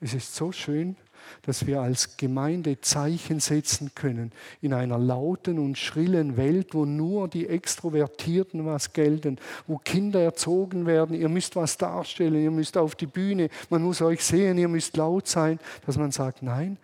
Es 0.00 0.14
ist 0.14 0.36
so 0.36 0.52
schön, 0.52 0.96
dass 1.42 1.66
wir 1.66 1.80
als 1.80 2.16
Gemeinde 2.16 2.80
Zeichen 2.80 3.40
setzen 3.40 3.92
können 3.94 4.32
in 4.60 4.72
einer 4.72 4.98
lauten 4.98 5.58
und 5.58 5.78
schrillen 5.78 6.36
Welt, 6.36 6.74
wo 6.74 6.84
nur 6.84 7.28
die 7.28 7.48
Extrovertierten 7.48 8.66
was 8.66 8.92
gelten, 8.92 9.38
wo 9.66 9.78
Kinder 9.78 10.20
erzogen 10.20 10.86
werden, 10.86 11.14
ihr 11.14 11.28
müsst 11.28 11.56
was 11.56 11.76
darstellen, 11.76 12.42
ihr 12.42 12.50
müsst 12.50 12.76
auf 12.76 12.94
die 12.94 13.06
Bühne, 13.06 13.48
man 13.70 13.82
muss 13.82 14.02
euch 14.02 14.24
sehen, 14.24 14.58
ihr 14.58 14.68
müsst 14.68 14.96
laut 14.96 15.28
sein, 15.28 15.58
dass 15.86 15.96
man 15.96 16.12
sagt, 16.12 16.42
nein, 16.42 16.78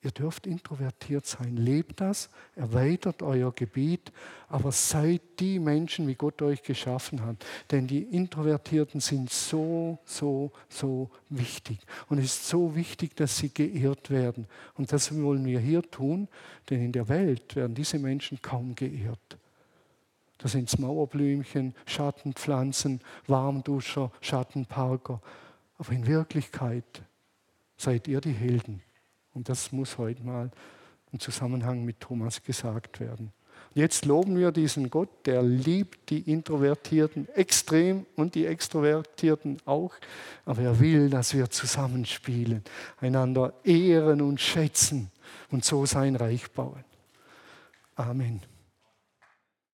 Ihr 0.00 0.12
dürft 0.12 0.46
introvertiert 0.46 1.26
sein. 1.26 1.56
Lebt 1.56 2.00
das, 2.00 2.30
erweitert 2.54 3.20
euer 3.20 3.52
Gebiet, 3.52 4.12
aber 4.48 4.70
seid 4.70 5.20
die 5.40 5.58
Menschen, 5.58 6.06
wie 6.06 6.14
Gott 6.14 6.40
euch 6.40 6.62
geschaffen 6.62 7.24
hat. 7.24 7.44
Denn 7.72 7.88
die 7.88 8.02
Introvertierten 8.02 9.00
sind 9.00 9.28
so, 9.28 9.98
so, 10.04 10.52
so 10.68 11.10
wichtig. 11.30 11.80
Und 12.08 12.18
es 12.18 12.26
ist 12.26 12.48
so 12.48 12.76
wichtig, 12.76 13.16
dass 13.16 13.38
sie 13.38 13.52
geehrt 13.52 14.10
werden. 14.10 14.46
Und 14.74 14.92
das 14.92 15.12
wollen 15.20 15.44
wir 15.44 15.58
hier 15.58 15.82
tun, 15.82 16.28
denn 16.70 16.80
in 16.80 16.92
der 16.92 17.08
Welt 17.08 17.56
werden 17.56 17.74
diese 17.74 17.98
Menschen 17.98 18.40
kaum 18.40 18.76
geehrt. 18.76 19.36
Da 20.38 20.46
sind 20.46 20.78
Mauerblümchen, 20.78 21.74
Schattenpflanzen, 21.86 23.00
Warmduscher, 23.26 24.12
Schattenparker. 24.20 25.20
Aber 25.76 25.92
in 25.92 26.06
Wirklichkeit 26.06 27.02
seid 27.76 28.06
ihr 28.06 28.20
die 28.20 28.32
Helden. 28.32 28.80
Und 29.38 29.48
das 29.48 29.70
muss 29.70 29.98
heute 29.98 30.24
mal 30.24 30.50
im 31.12 31.20
Zusammenhang 31.20 31.84
mit 31.84 32.00
Thomas 32.00 32.42
gesagt 32.42 32.98
werden. 32.98 33.32
Jetzt 33.72 34.04
loben 34.04 34.36
wir 34.36 34.50
diesen 34.50 34.90
Gott, 34.90 35.10
der 35.26 35.44
liebt 35.44 36.10
die 36.10 36.28
Introvertierten 36.28 37.28
extrem 37.36 38.04
und 38.16 38.34
die 38.34 38.46
Extrovertierten 38.46 39.58
auch. 39.64 39.94
Aber 40.44 40.60
er 40.60 40.80
will, 40.80 41.08
dass 41.08 41.34
wir 41.34 41.48
zusammenspielen, 41.50 42.64
einander 43.00 43.54
ehren 43.62 44.22
und 44.22 44.40
schätzen 44.40 45.12
und 45.52 45.64
so 45.64 45.86
sein 45.86 46.16
Reich 46.16 46.50
bauen. 46.50 46.82
Amen. 47.94 48.40